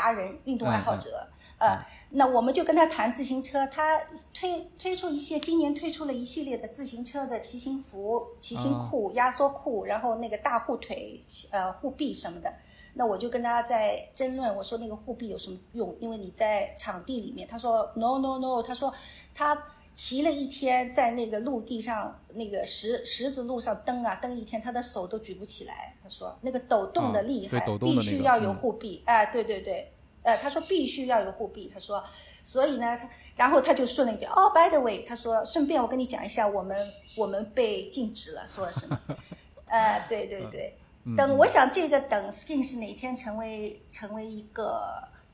[0.00, 1.28] 达人、运动爱好者。
[1.58, 1.78] 呃，
[2.12, 4.00] 那我们就跟他谈自行车，他
[4.32, 11.20] 推推出一些，今年推出了一系列的自行车的骑行服、骑行裤、压缩裤，然后那个大护腿、
[11.50, 12.50] 呃护臂什么的。
[12.94, 15.94] 那我就跟他在争论，我说那个护臂有什么用？
[16.00, 18.92] 因为你在场地里面，他说 No No No，他说
[19.34, 19.62] 他。
[20.00, 25.94] 骑了一天，在那个陆地上，那个石石子路上蹬啊蹬一天，他的手都举不起来。
[26.02, 29.02] 他说那个抖动的厉害，必须要有护臂。
[29.04, 29.92] 哎，对对对，
[30.22, 31.70] 呃，他说必须要有护臂。
[31.70, 32.02] 他说，
[32.42, 34.30] 所以呢，他然后他就顺了一遍。
[34.30, 38.98] 哦，by the way，他说顺便我跟你讲一下，我们我们被禁止了，说什么？
[39.68, 40.78] 呃，对对对，
[41.14, 44.80] 等我想这个等 skin 是哪天成为成为一个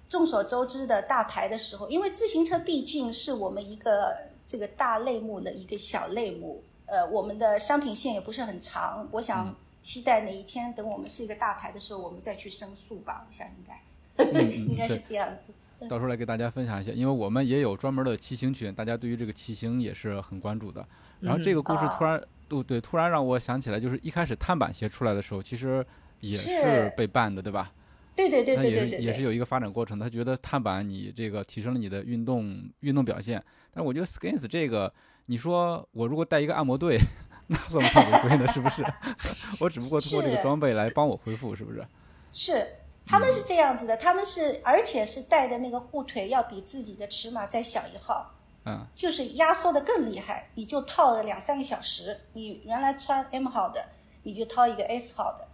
[0.09, 4.17] 众所周知的大牌的时候，因为自行车毕竟是我们一个。
[4.49, 9.05] 这个大类目的一个小类目，呃，我们的商品线也不是很长。
[9.11, 13.27] 我想期待哪一天等我们是一个大牌的时候，我们再去申诉吧。
[13.27, 15.53] 我想应该 应该是这样子。
[15.89, 20.87] 到时候来给大家分享一下，因为我们也有专门的骑行群，大家对于这个骑行也是很关注的。
[21.19, 25.85] 然后这个故事突然，对对，突然让我想起来，就是一开始碳板鞋出来的时候，其实
[26.21, 27.73] 也是被办的，对吧？
[28.17, 29.99] 对对对对对对，也是有一个发展过程。
[29.99, 33.41] 他觉得碳板你这个提升了你的运动运动表现，
[33.73, 34.93] 但是我觉得 Skins 这个，
[35.27, 36.99] 你说我如果带一个按摩队，
[37.47, 38.51] 那算不算违规呢？
[38.53, 38.83] 是不是？
[39.61, 41.87] 我只不过通过这个装备来帮我恢复，是不是？
[42.33, 42.67] 是，
[43.07, 53.85] 他们是这样子的，他们是而且是带的那个护腿要比自己的尺码再小一号，嗯，就是压缩的更厉害，你就套了两三个小时，你原来穿 M 号的，
[54.23, 55.47] 你就套一个 S 号的。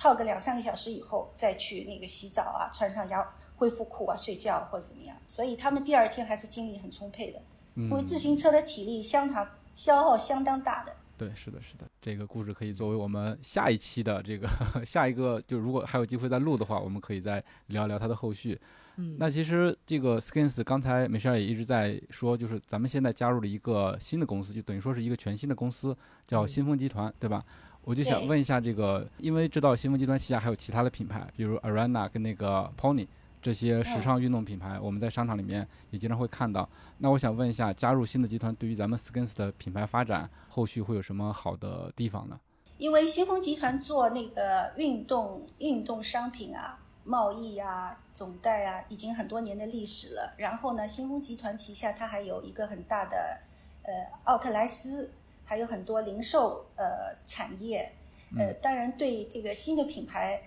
[0.00, 3.22] 套个两三个小时以后再去那个洗澡啊，穿上腰
[3.56, 7.38] 恢复裤啊，睡觉或者怎么样，所以他们第二天还是精力很充沛的。
[7.74, 10.96] 因为自行车的体力相当消耗相当大的。
[11.18, 14.48] 对，是的，是的，这个故事可以作为我们下一期的这个
[14.86, 18.58] 下一个，就如果还有机会再录的话，我们可以再聊聊它的后续。
[18.96, 25.94] 嗯，那其实这个 Skins 刚才美少也一直在说，就是咱们现在加入了一个新的公司，就等于说是一个全新的公司，
[26.26, 27.44] 叫新风集团，对吧？
[27.82, 33.06] 我就想问一下这个，因为知道新风集团旗下还有其他的品牌，比如 Arena 跟那个 Pony
[33.40, 36.68] 这些时尚运动品牌，我们在商场里面也经常会看到。
[36.98, 42.38] 那我想问一下，加入新的集团对于咱们 Skins 的品牌发展，后续会有什么好的地方呢？
[42.76, 50.34] 因为新风集团做那个运动运动商品啊、贸易啊、总代啊，已经很多年的历史了。
[50.36, 53.40] 然后呢，新风集团旗下它还有一个很大的。
[53.82, 53.92] 呃
[54.24, 55.10] 奥特莱斯，
[55.50, 57.90] 还有很多零售呃产业，
[58.38, 60.40] 呃，当然对这个新的品牌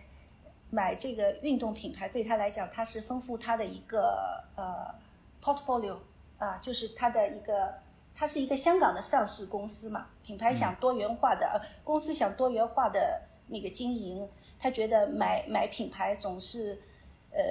[0.69, 4.95] 买这个运动品牌，对他来讲，它是丰富他的一个呃
[5.41, 5.97] portfolio
[6.37, 7.73] 啊，就是他的一个，
[8.15, 14.25] 它是一个香港的上市公司嘛，品牌想多元化的，呃，公司想多元化的那个经营，
[14.57, 16.81] 他觉得买买品牌总是
[17.31, 17.43] 呃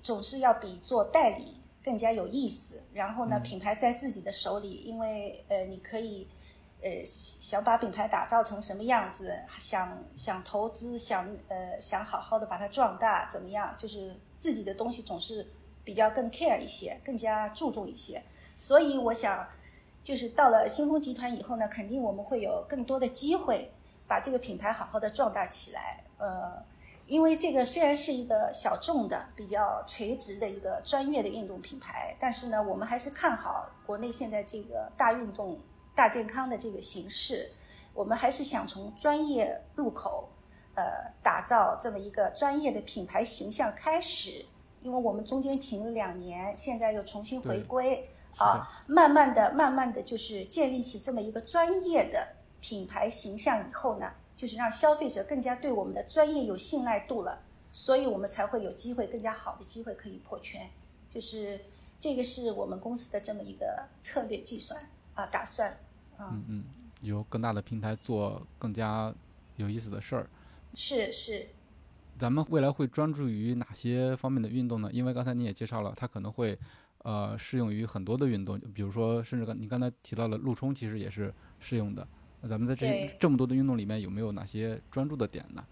[0.00, 2.84] 总是要比做代理更加有意思。
[2.92, 6.28] 然后呢，品牌在自己的手里，因为呃你可以。
[6.82, 9.38] 呃，想把品牌打造成什么样子？
[9.58, 13.74] 想想投资，想呃想好好的把它壮大，怎么样？
[13.76, 15.46] 就是自己的东西总是
[15.84, 18.22] 比较更 care 一些，更加注重一些。
[18.56, 19.46] 所以我想，
[20.02, 23.70] 就是到了新风集团以后呢，肯定我们会有更多的机会
[24.08, 26.02] 把这个品牌好好的壮大起来。
[26.16, 26.64] 呃，
[27.06, 35.58] 因为这个虽然是一个小众的、比较垂直的一个专业的运动品牌，但是呢，我们还是看好国内现在这个大运动。
[35.94, 37.50] 大健康的这个形式，
[37.92, 40.28] 我们还是想从专业入口，
[40.74, 44.46] 呃，打造这么一个专业的品牌形象开始。
[44.82, 52.26] 因为我们中间停了两年，现在又重新回归，啊，慢慢的、慢慢的就是建立起这么一个专业的
[52.62, 60.66] 品牌形象以后呢，就是让消费者更加对我们的专业有信赖度了，所以我们才会有机会更加好的机会可以破圈。
[61.12, 61.60] 就是
[61.98, 64.80] 这个是我们公司的这么一个策略计算
[65.20, 65.78] 啊，打算。
[66.18, 66.64] 嗯嗯，
[67.02, 69.14] 有更大的平台做更加
[69.56, 70.28] 有意思的事儿。
[70.74, 71.46] 是是，
[72.18, 74.90] 咱们未来会专注于哪些方面的运动呢？
[74.92, 76.58] 因为刚才你也介绍了，它可能会
[76.98, 82.06] 呃适用于很多的运动，比如说甚至刚你刚才提到了陆冲，其实也是适用的。
[82.40, 85.64] 那咱们在这这么多的运动里面，有没有哪些专注的点呢？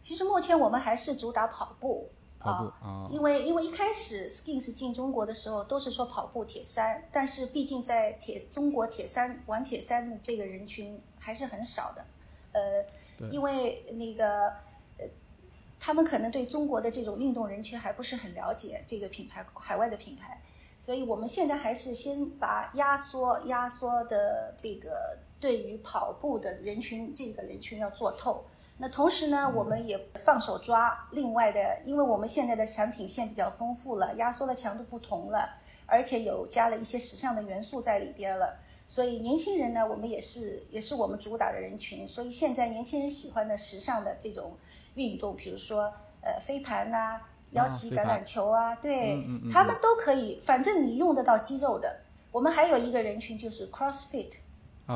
[0.00, 2.10] 其实目前我们还是主打跑步。
[2.42, 12.04] 啊，因为因为一开始 Skins 进中国的时候都是说跑步铁三，但是毕竟在铁中国铁三玩铁三的这个人群还是很少的，
[12.52, 14.48] 呃，因为那个
[14.98, 15.06] 呃，
[15.78, 20.40] 他们可能对中国的这种运动人群还不是很了解这个品牌海外的品牌，
[20.80, 28.44] 所以我们现在还是先把压缩压缩的这个对于跑步的人群这个人群要做透。
[28.82, 35.48] 那同时呢，我们也放手抓另外的，因为我们现在的产品线比较丰富了，压缩的强度不同了，
[35.86, 38.58] 而且有加了一些时尚的元素在里边了。
[38.88, 42.08] 所以年轻人呢，我们也是也是我们主打的人群。
[42.08, 44.56] 所以现在年轻人喜欢的时尚的这种
[44.96, 45.84] 运动，比如说
[46.20, 47.20] 呃飞盘呐、
[47.50, 52.00] 腰旗橄榄球啊，对他们都可以，反正你用得到肌肉的。
[52.32, 54.38] 我们还有一个人群就是 CrossFit，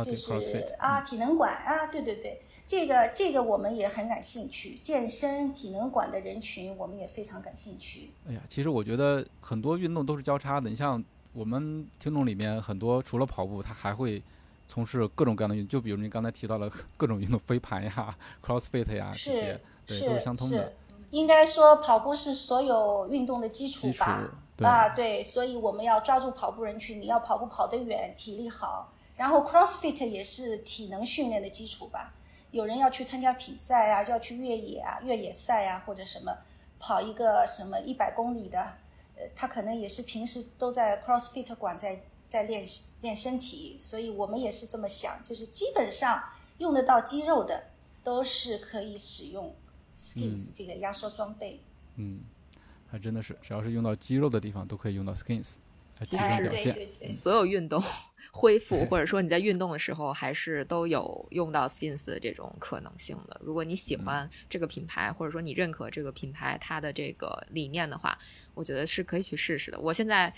[0.04, 2.42] 就是啊体能馆啊，对对对。
[2.68, 8.10] 这个这个我们也很感兴趣，健身体能馆的人群我们也非常感兴趣。
[8.28, 10.68] 哎呀，其实我觉得很多运动都是交叉的。
[10.68, 11.02] 你像
[11.32, 14.20] 我们听众里面很多，除了跑步，他还会
[14.66, 20.72] 从事各种各样的运动，就比如你刚才提到了各种运动，飞盘呀、 CrossFit 呀这些，对，都是相通的。
[21.12, 24.28] 应该说，跑步是所有运动的基础吧？
[24.62, 28.92] 啊，对，所以我们要抓住跑步人群，你要跑步跑得远，体力好。
[29.14, 32.12] 然后 CrossFit 也是体能训练的基础吧？
[32.56, 36.34] 有人要去参加比赛啊，要去越野啊、越野赛啊，或者什么
[36.80, 38.58] 跑一个什么一百公里的，
[39.14, 42.66] 呃，他可能也是平时都在 CrossFit 馆在在练
[43.02, 46.22] 练身体，所以我们也是这么想，就是基本上
[46.56, 47.64] 用得到肌肉的
[48.02, 49.54] 都是可以使用
[49.94, 51.60] Skins 这个压缩装备。
[51.96, 52.20] 嗯，
[52.90, 55.56] 还真的是，只要是用到肌肉的地方都可以用到 Skins
[55.98, 57.08] 来提升表现。
[57.08, 57.82] 所有运动。
[58.32, 63.40] 恢复， 或者说你在运动的时候，还是都有用到 Skins 的这种可能性的。
[63.42, 68.16] 如果你喜欢这个品牌，或者说你认可这个品牌它的这个理念的话，
[68.54, 69.78] 我觉得是可以去试试的。
[69.80, 70.32] 我现在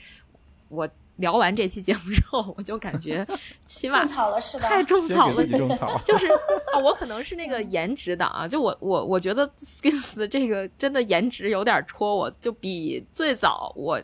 [0.69, 3.27] 我聊完这期节目之后，我就感觉
[3.67, 4.69] 起码种草了是吧？
[4.69, 5.45] 太种草了，
[6.05, 14.01] 就是啊，我可能是那个颜值党啊，就我我我觉得 Skins 的这个真的颜值有点戳我，就比最早我。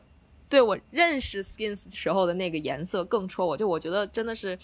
[0.48, 4.56] 对我认识 Skins 时候的那个颜色更戳我，就我觉得真的是，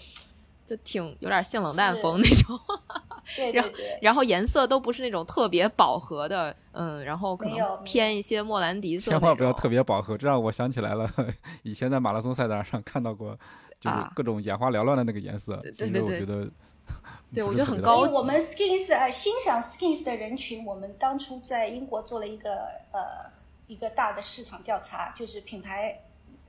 [0.65, 2.59] 就挺有点性冷淡风那种。
[3.37, 3.99] 对对对。
[4.01, 9.11] 然后颜色都不是那种特别饱和的，嗯，然后可能偏一些莫兰迪色。
[9.11, 11.11] 千万不要特别饱和，这让我想起来了，
[11.63, 13.37] 以前在马拉松赛道上看到过，
[13.81, 15.57] 就是各种眼花缭乱的那个颜色。
[15.57, 16.03] 对对对。
[16.03, 16.51] 我觉得，
[17.35, 18.15] 对我觉得很高级。
[18.15, 22.51] 我们 Skins 呃欣赏 Skins 的人群，我们当初在英国做了一个
[22.93, 23.40] 呃。
[23.71, 26.03] 一个大的市场调查，就是品牌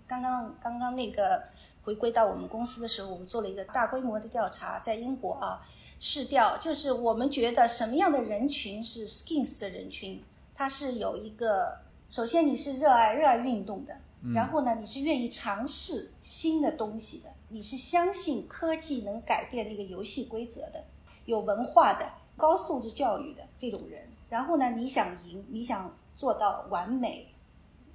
[0.07, 1.43] 刚刚刚刚那个
[1.83, 5.61] 回归到我们公司的时候，我们做了一个大规模的调查，在英国啊
[5.99, 10.23] 试调，就是我们觉得什么样的人群是 Skins 的人群，
[10.55, 13.95] 它是有一个，首先你是热爱热爱运动的，
[14.33, 20.83] 然后呢你是愿意尝试新的东西的，你是相信科技能改变那个游戏规则的，
[21.25, 24.09] 有文化的、高素质教育的这种人。
[24.27, 27.27] 然后呢，你想赢，你想做到完美，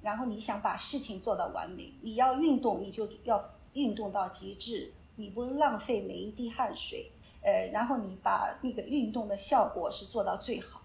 [0.01, 3.43] 然后你想把事情做到完美，你要运动，你就要
[3.73, 7.11] 运动到极致，你不浪费每一滴汗水。
[7.43, 10.81] 呃，然后你把那个运动的效果是做到最好。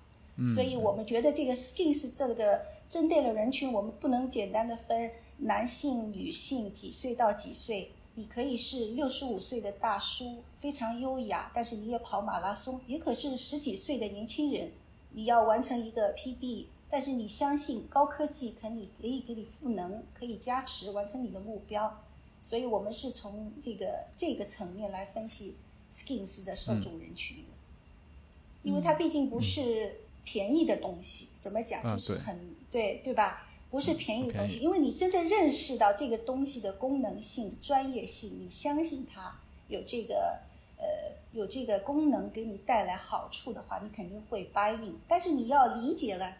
[0.54, 7.90] 所以我们觉得这个 skins 这个针对的人群，我们不能简单的分男性、女性几岁到几岁。
[8.14, 14.70] 你可以是六十五岁的大叔，非常优雅，但是你也跑马拉松；也可是十几岁的年轻人，
[15.12, 22.04] 你要完成一个 PB，但是你相信高科技可以可以给你赋能，可以加持完成你的目标。
[22.40, 25.56] 所以我们是从这个这个层面来分析
[25.90, 27.52] skins 的受众人群的，
[28.62, 29.96] 因为它毕竟不是。
[30.24, 31.82] 便宜的东西怎么讲？
[31.82, 33.44] 就是很对，对吧？
[33.72, 39.34] 不是便宜的东西，因为你真正认识到这个东西的功能性、专业性，你相信它
[39.66, 40.38] 有这个
[40.78, 40.84] 呃
[41.32, 44.94] 有这个功能给你带来好处的话，你肯定会 buy in。
[45.08, 46.36] 但是你要理解了，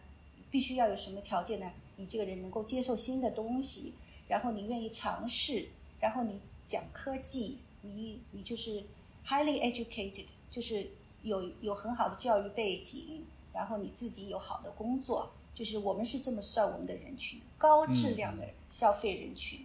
[0.53, 1.69] 必须要有什么条件呢？
[1.97, 3.95] 你这个人能够接受新的东西，
[4.29, 5.67] 然后你愿意尝试，
[5.99, 8.85] 然后你讲科技，你你就是
[9.27, 10.91] highly educated，就是
[11.23, 13.25] 有有很好的教育背景。
[13.55, 19.61] 然后你自己有好的工作，就是我们是这么算我们的人群，高质量的消费人群。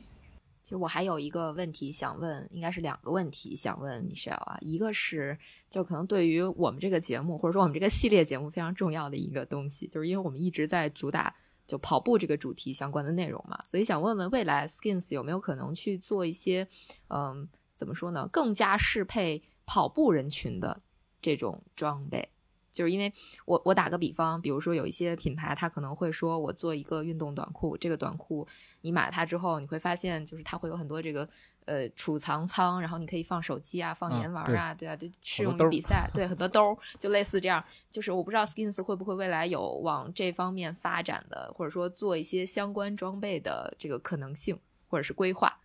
[0.68, 5.40] 其实我还有一个问题想问，应该是两个问题想问 Michelle 啊，一个是
[5.70, 11.34] 就可能对于我们这个节目或者说我们这个系列节目非常重要的一个东西，就是因为我们一直在主打
[11.66, 16.68] 就跑步这个主题相关的内容嘛，所以想问问未来 Skins 有没有可能去做一些
[17.08, 20.82] 嗯怎么说呢，更加适配跑步人群的
[21.22, 22.28] 这种装备。
[22.72, 23.12] 就是因为
[23.46, 28.48] 我我打个比方，比如说有一些品牌，它可能会说我做一个运动短裤，这个短裤
[28.82, 31.28] 你买它之后，你会发现就是它会有很多这个
[31.66, 37.64] 呃储藏仓，然后你可以放手机啊，放盐丸啊，对啊，就适用于比赛， 对很多兜，就类似这样。
[37.90, 45.60] 就是我不知道 Skins 会不会未来有往这方面发展的，或者说做一些相关装备的这个可能性或者是规划。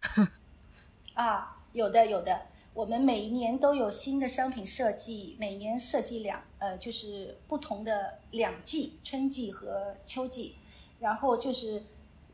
[1.14, 2.46] 啊，有的有的。
[2.74, 10.56] 我们每一年都有新的商品设计，每年设计两呃，就是不同的两季，春季和秋季。
[10.98, 11.82] 然后就是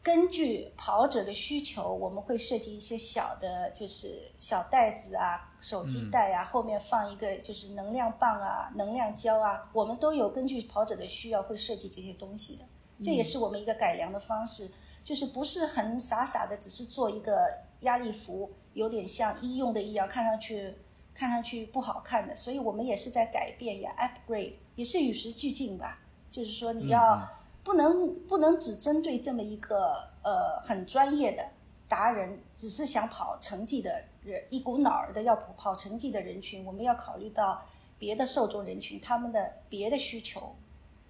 [0.01, 12.65] 根据跑者的需求，我们会设计一些小的，就是小袋子啊，手机袋啊，后面放一个就是能量棒啊，能量胶啊，我们都有根据跑者的需要会设计这些东西的。
[13.03, 14.71] 这也是我们一个改良的方式，
[15.03, 18.49] 就是不是很傻傻的，只是做一个压力服。
[18.79, 20.75] 有点像医用的一样，看上去
[21.13, 25.99] 看上去不好看的，所以我们也是在改变呀，upgrade 也是与时俱进吧。
[26.31, 27.29] 就是说，你要
[27.65, 31.45] 不能不能只针对这么一个呃很专业的
[31.89, 37.63] 达人，只是想跑成绩的人，一股脑儿的要跑跑成绩的人群，我们要考虑到
[37.99, 40.55] 别的受众人群他们的别的需求，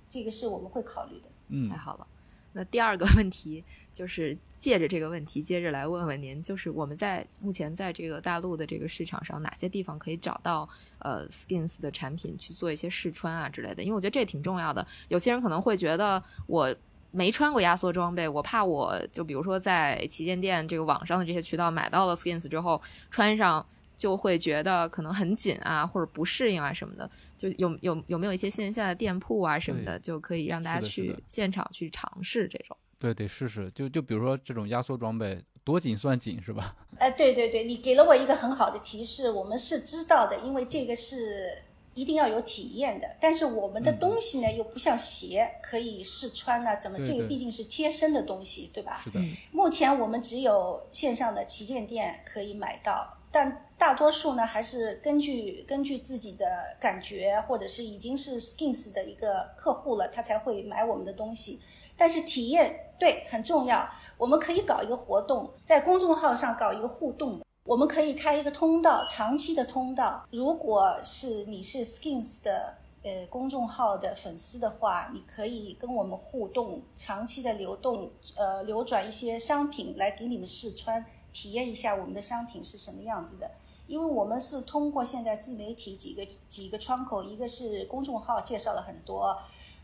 [0.09, 1.29] 这个是我们会考虑的。
[1.49, 2.07] 嗯，太好了。
[2.53, 3.63] 那第二个问题
[3.99, 10.69] 就是借着这个问题，接着来问问您，就是我们在目前在这个大陆的这个市场上，哪些地方可以找到
[11.01, 13.83] 呃 Skins 的产品去做一些试穿啊之类的？
[13.83, 14.87] 因为我觉得这挺重要的。
[15.09, 16.73] 有些人可能会觉得我
[17.11, 22.81] 没穿过压缩装备，我怕我就比如说在旗舰店这个网上的这些渠道买到了 Skins 之后
[23.11, 23.67] 穿上。
[23.99, 32.77] 就会觉得可能很紧啊，或者不适应啊什么的，就有有有没有一些线下的店铺啊什么的，就可以让大家去现场去尝试这种。
[32.99, 33.71] 对，得试试。
[33.71, 36.75] 就就比如说这种压缩装备，多紧算紧是吧？
[36.99, 41.63] 呃，对对对，你给了我一个很好的提示，我们是知道的，因为这个是
[41.95, 43.09] 一定要有体验的。
[43.21, 46.99] 但是我们的东西呢，又不像鞋可以试穿啊，怎么？
[47.05, 49.01] 这个毕竟是贴身的东西，对吧？
[49.05, 49.21] 是的。
[49.53, 53.15] 目前我们只有线上的旗舰店可以买到。
[53.31, 61.61] 但大多数呢，还是根据根据自己的感觉，或者是已经是 Skins 的一个客户了，他才会买我们的东西。
[61.95, 70.27] 但是体验对很重要，我们可以搞一个活动，在公众号上搞一个互动，我们可以开一个通道，长期的通道。
[70.31, 81.05] 如果是你是 Skins 的呃公众号的粉丝的话，你可以跟我们互动，长期的流动，呃流转一些商品来给你们试穿。
[81.31, 83.49] 体验一下我们的商品是什么样子的，
[83.87, 89.37] 因为我们是通过现在自媒体几个几个窗口，一个是公众号介绍了很多，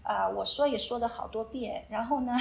[0.05, 2.33] 啊，我说也说了好多遍，然后呢，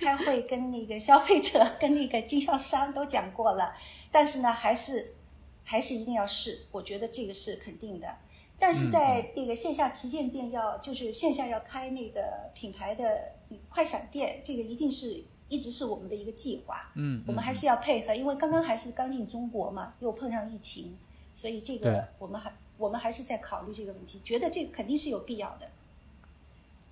[0.00, 3.72] 开会跟那个消费者、跟那个经销商都讲过了，
[4.10, 5.14] 但是呢，还是
[5.62, 8.16] 还是一定要试，我觉得这个是肯定的。
[8.58, 13.32] 但是在这个线下旗舰店要就是线下要开那个品牌的
[13.68, 15.24] 快闪店，这个一定是。
[15.48, 16.90] 一直是我们的一个计划。
[16.94, 20.96] 嗯，我们还是要配合，因为刚刚还是刚进中国嘛，又碰上疫情，
[21.34, 25.70] 所以这个我们还我们还是在考虑这个问题，觉得这个肯定是有必要的。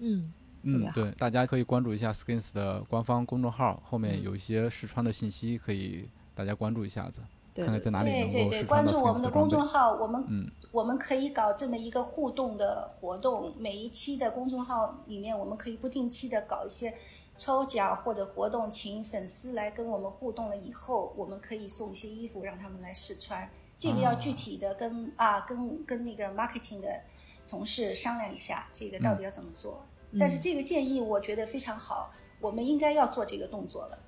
[0.01, 0.33] 嗯，
[0.63, 7.21] 嗯对，大家可以关注一下 Skins 的官方公众号，后面有一些试穿的信息，可以大家关注一下子，
[7.55, 9.65] 对对看看在哪里对对对，能够试穿关到注我们的公众。
[9.65, 16.95] 号，我们嗯我们可以搞这么一个互动的活动，每一期的公众号里面，我们可以不定期的搞一些
[17.37, 23.51] 抽奖或者活动，请粉丝来跟我们互动了以后，我们可以送一些衣服让他们来试穿。
[23.79, 27.01] 这个要具体的跟啊跟跟那个 marketing 的
[27.49, 29.83] 同事商量一下，这个到底要怎么做。
[30.19, 33.99] 但是这个建议我觉得非常好，我们应该要做这个动作了。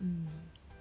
[0.00, 0.26] 嗯，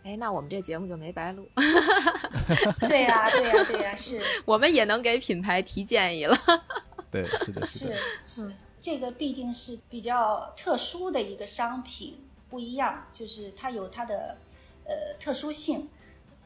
[0.04, 1.48] 哎，那我们这节目就没白录，
[2.88, 6.36] 对呀、对呀、对呀、是 我们也能给品牌提建议了。
[7.12, 12.18] 对，是的，是是的，是，这个毕竟是比较特殊的一个商品，
[12.50, 14.38] 不一样，就是它有它的
[14.86, 15.90] 呃特殊性，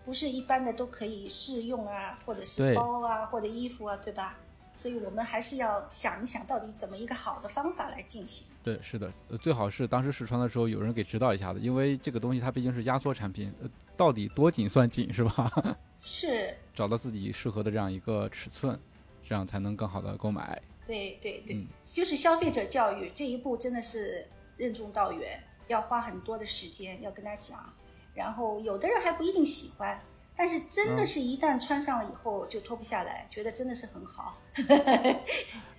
[0.03, 4.37] 不是一般的都可以试用啊，或者是包啊，或者衣服啊，对吧？
[4.75, 8.47] 所以我们还是要想一想，到底怎么一个好的方法来进行。
[8.63, 15.51] 对，是的，呃最好是当时试穿的时候有人给指导一下子，因为这个东西它毕竟是压缩产品，呃，到底多紧算紧是吧？
[16.01, 18.79] 是，找到自己适合的这样一个尺寸，
[19.23, 20.61] 这样才能更好的购买。
[20.85, 27.73] 对对对，嗯就是消费者教育这一步真的是任重道远，要花很多的时间要跟他讲，
[28.13, 29.99] 然后有的人还不一定喜欢，
[30.37, 34.37] 但是真的嗯是一旦穿上了以后就脱不下来，觉得真的是很好，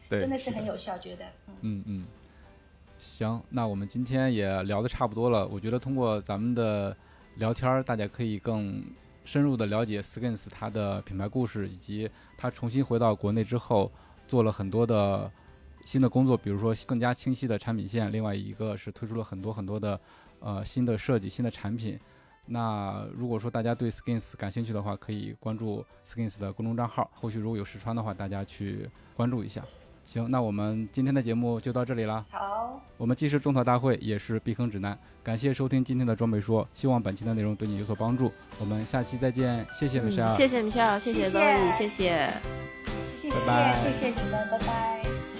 [0.08, 2.06] 对，真的是很有效，觉得，嗯，嗯嗯，
[2.98, 5.46] 行，那我们今天也聊的差不多了。
[5.46, 6.96] 我觉得通过咱们的
[7.34, 8.82] 聊天儿，大家可以更
[9.24, 13.92] 深入的了解 Skins 它的品牌故事，以及它重新回到国内之后
[14.26, 15.30] 做了很多的
[15.84, 20.00] 新的工作，比如说更加清晰的产品线，另外一个是推出了很多很多的
[20.40, 22.00] 呃新的设计、新的产品。
[22.46, 27.10] 那如果说大家对 Skins 感兴趣的话，可以关注 Skins 的公众账号。
[27.12, 29.62] 后续如果有试穿的话，大家去关注一下。
[30.04, 32.24] 行，那我们今天的节目就到这里啦。
[32.30, 34.96] 好，我们既是种草大会，也是避坑指南。
[35.24, 38.30] 感谢收听今天的装备说，希望本期的内容对你有所帮助。
[38.60, 42.30] 我们下期再见，谢谢 Michelle，、谢谢 Michelle，谢谢谢 Zoe，谢谢。
[43.02, 45.35] 谢谢拜拜谢谢你们，拜拜。